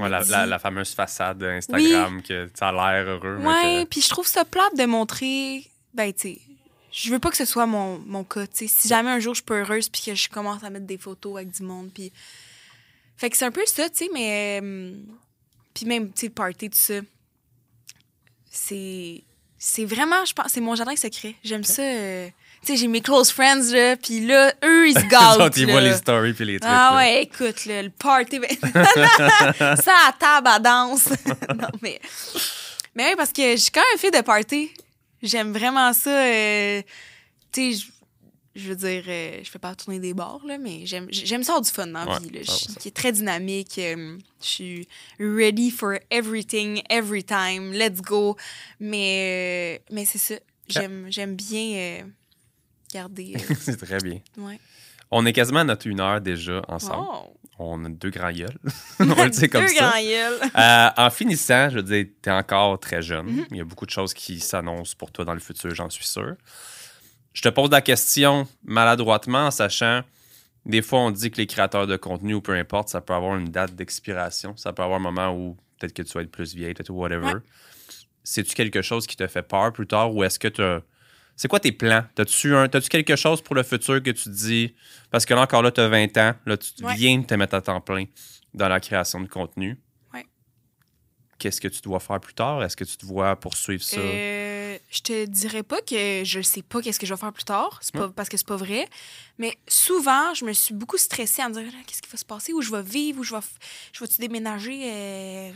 [0.05, 3.39] Ouais, la, dis- la- la fameuse façade Instagram que ça a l'air heureux.
[3.85, 5.65] que- puis je trouve ça plate de montrer.
[5.95, 6.39] Ben, tu sais,
[6.93, 8.47] je veux pas que ce soit mon, mon cas.
[8.47, 8.67] tu sais.
[8.69, 10.99] Si jamais un jour je suis pas heureuse puis que je commence à mettre des
[10.99, 12.13] photos avec du monde, puis.
[13.19, 14.61] Fait que c'est un peu ça, tu sais, mais.
[14.63, 14.93] euh,
[15.73, 17.01] Puis même, tu sais, le party, tout ça.
[18.51, 19.23] C'est.
[19.59, 21.35] C'est vraiment, je pense, c'est mon jardin secret.
[21.43, 21.83] J'aime ça.
[21.83, 22.29] euh,
[22.67, 25.57] Tu sais, j'ai mes close friends, là, puis là, eux, ils se gâtent.
[25.57, 26.73] ils voient les stories puis les trucs.
[26.75, 26.97] Ah là.
[26.97, 28.41] ouais, écoute, là, le party.
[28.41, 28.49] ben-
[29.77, 31.09] ça à table à danse.
[31.57, 32.01] non, mais.
[32.97, 34.71] Mais oui, parce que je suis quand même fille de party.
[35.23, 36.11] J'aime vraiment ça.
[36.25, 36.83] euh,
[37.53, 37.87] tu sais,
[38.57, 41.53] je- veux dire, euh, je fais pas tourner des bars, là, mais j'aime j'aime ça
[41.53, 42.31] avoir du fun dans la Ouais, vie.
[42.31, 42.41] Là.
[42.47, 43.79] va, Je qui est très dynamique.
[43.79, 44.89] euh, je suis
[45.21, 47.73] ready for everything, every time.
[47.73, 48.37] Let's go.
[48.81, 50.35] Mais, euh, mais c'est ça.
[50.69, 52.03] J'aime j'aime bien euh,
[52.93, 53.35] garder.
[53.51, 54.21] euh, c'est très bien.
[54.39, 54.59] ouais.
[55.11, 57.07] On est quasiment à notre une heure déjà ensemble.
[57.09, 57.33] Oh.
[57.59, 58.59] On a deux grands gueules.
[59.01, 59.95] On va le dire comme Deux ça.
[60.57, 63.27] Euh, en finissant, je veux dire, tu es encore très jeune.
[63.27, 63.47] Mm-hmm.
[63.53, 66.07] Il y a beaucoup de choses qui s'annoncent pour toi dans le futur, j'en suis
[66.07, 66.35] sûr.
[67.33, 70.03] Je te pose la question maladroitement en sachant,
[70.67, 73.37] des fois, on dit que les créateurs de contenu ou peu importe, ça peut avoir
[73.37, 74.57] une date d'expiration.
[74.57, 76.99] Ça peut avoir un moment où peut-être que tu vas être plus vieille, peut-être ou
[76.99, 77.27] whatever.
[77.27, 77.41] Ouais.
[78.25, 80.63] C'est-tu quelque chose qui te fait peur plus tard ou est-ce que tu
[81.37, 82.05] C'est quoi tes plans?
[82.15, 82.67] T'as-tu un...
[82.69, 84.75] T'as-tu quelque chose pour le futur que tu te dis?
[85.11, 86.35] Parce que là, encore là, tu as 20 ans.
[86.47, 86.95] Là, tu Ouais.
[86.95, 88.05] viens de te mettre à temps plein
[88.55, 89.79] dans la création de contenu.
[90.15, 90.25] Ouais.
[91.39, 92.63] Qu'est-ce que tu dois faire plus tard?
[92.65, 93.99] Est-ce que tu te vois poursuivre ça?
[93.99, 97.33] Euh, je te dirais pas que je ne sais pas qu'est-ce que je vais faire
[97.33, 98.89] plus tard, c'est pas, parce que c'est pas vrai.
[99.39, 102.53] Mais souvent, je me suis beaucoup stressée à me Là, qu'est-ce qui va se passer,
[102.55, 103.41] où je vais vivre, où je vais,
[103.93, 105.53] je vais-tu déménager euh,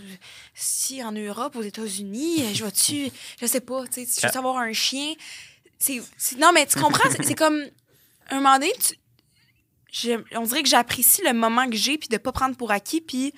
[0.55, 3.11] si en Europe, aux États-Unis, euh, je vais-tu,
[3.41, 5.15] je sais pas, tu sais, si je veux avoir un chien.
[5.81, 6.01] C'est,
[6.39, 7.61] non, mais tu comprends, c'est, comme
[8.31, 8.95] un moment donné, tu-
[9.91, 13.01] je- on dirait que j'apprécie le moment que j'ai puis de pas prendre pour acquis,
[13.01, 13.35] puis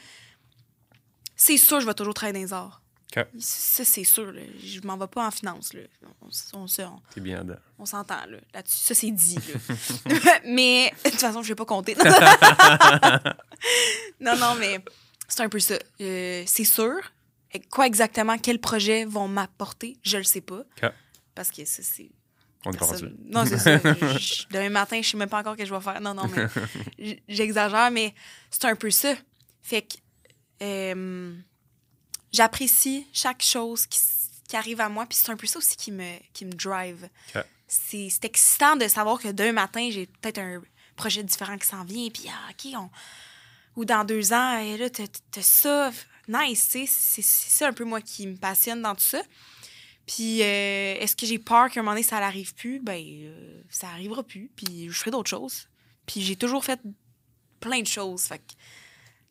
[1.37, 2.81] c'est sûr, je vais toujours travailler dans les arts.
[3.39, 4.33] Ça, c'est sûr.
[4.33, 4.41] Là.
[4.65, 5.75] Je m'en vais pas en finance.
[5.75, 5.83] Là.
[6.23, 6.67] On, on, on-
[7.21, 7.45] bien
[7.79, 8.79] on s'entend là, là-dessus.
[8.79, 9.39] Ça, c'est dit.
[10.07, 10.41] là.
[10.47, 11.95] mais de toute façon, je vais pas compter.
[14.21, 14.83] non, non, mais
[15.29, 15.75] c'est un peu ça.
[16.01, 16.97] Euh, c'est sûr.
[17.53, 20.63] Et Quoi exactement, quels projets vont m'apporter, je le sais pas.
[21.35, 22.11] Parce que ça, c'est.
[22.65, 23.79] On est rendu Non, c'est ça.
[24.19, 26.01] Je- demain matin, je sais même pas encore ce que je vais faire.
[26.01, 28.15] Non, non, mais j'exagère, mais
[28.51, 29.15] c'est un peu ça.
[29.63, 29.95] Fait que
[30.63, 31.35] euh,
[32.33, 33.99] j'apprécie chaque chose qui,
[34.55, 37.09] arrive à moi, puis c'est un peu ça aussi qui me, qui me drive.
[37.35, 37.43] OK.
[37.67, 40.61] C'est excitant de savoir que d'un matin, j'ai peut-être un
[40.95, 42.91] projet différent qui s'en vient, puis ah, OK, on...
[43.81, 45.07] ou dans deux ans, et là, t'as
[45.41, 45.91] ça.
[46.29, 49.23] Nice, c'est ça un peu moi qui me passionne dans tout ça.
[50.07, 52.81] Puis, euh, est-ce que j'ai peur qu'à un moment donné, ça n'arrive plus?
[52.81, 54.51] Ben, euh, ça arrivera plus.
[54.57, 55.69] Puis, je ferai d'autres choses.
[56.07, 56.81] Puis, j'ai toujours fait
[57.61, 58.23] plein de choses.
[58.23, 58.53] Fait que,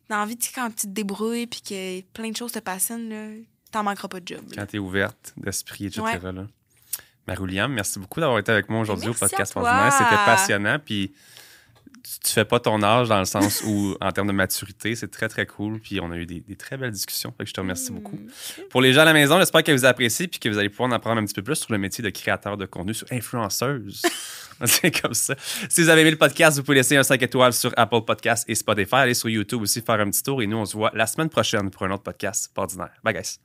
[0.08, 2.58] dans la vie, tu sais, quand tu te débrouilles puis que plein de choses te
[2.58, 3.28] passionnent, là,
[3.70, 4.44] t'en manqueras pas de job.
[4.50, 4.56] là.
[4.62, 6.02] Quand tu es ouverte d'esprit, etc.
[6.02, 6.32] Ouais.
[6.32, 6.46] là.
[7.26, 9.54] Marie-William, merci beaucoup d'avoir été avec moi aujourd'hui au podcast.
[9.54, 10.78] C'était passionnant.
[10.78, 11.12] Puis
[12.02, 15.28] tu, fais pas ton âge dans le sens où, en termes de maturité, c'est très,
[15.28, 15.80] très cool.
[15.80, 17.32] Puis on a eu des, des très belles discussions.
[17.36, 17.94] Fait que je te remercie Mm.
[17.96, 18.18] beaucoup.
[18.70, 20.88] Pour les gens à la maison, j'espère que vous appréciez puis que vous allez pouvoir
[20.88, 24.02] en apprendre un petit peu plus sur le métier de créateur de contenu, sur influenceuse.
[24.64, 25.34] C'est comme ça.
[25.68, 28.48] Si vous avez aimé le podcast, vous pouvez laisser un 5 étoiles sur Apple Podcasts
[28.48, 28.94] et Spotify.
[28.96, 31.28] Allez sur YouTube aussi faire un petit tour et nous, on se voit la semaine
[31.28, 32.92] prochaine pour un autre podcast ordinaire.
[33.02, 33.42] Bye, guys.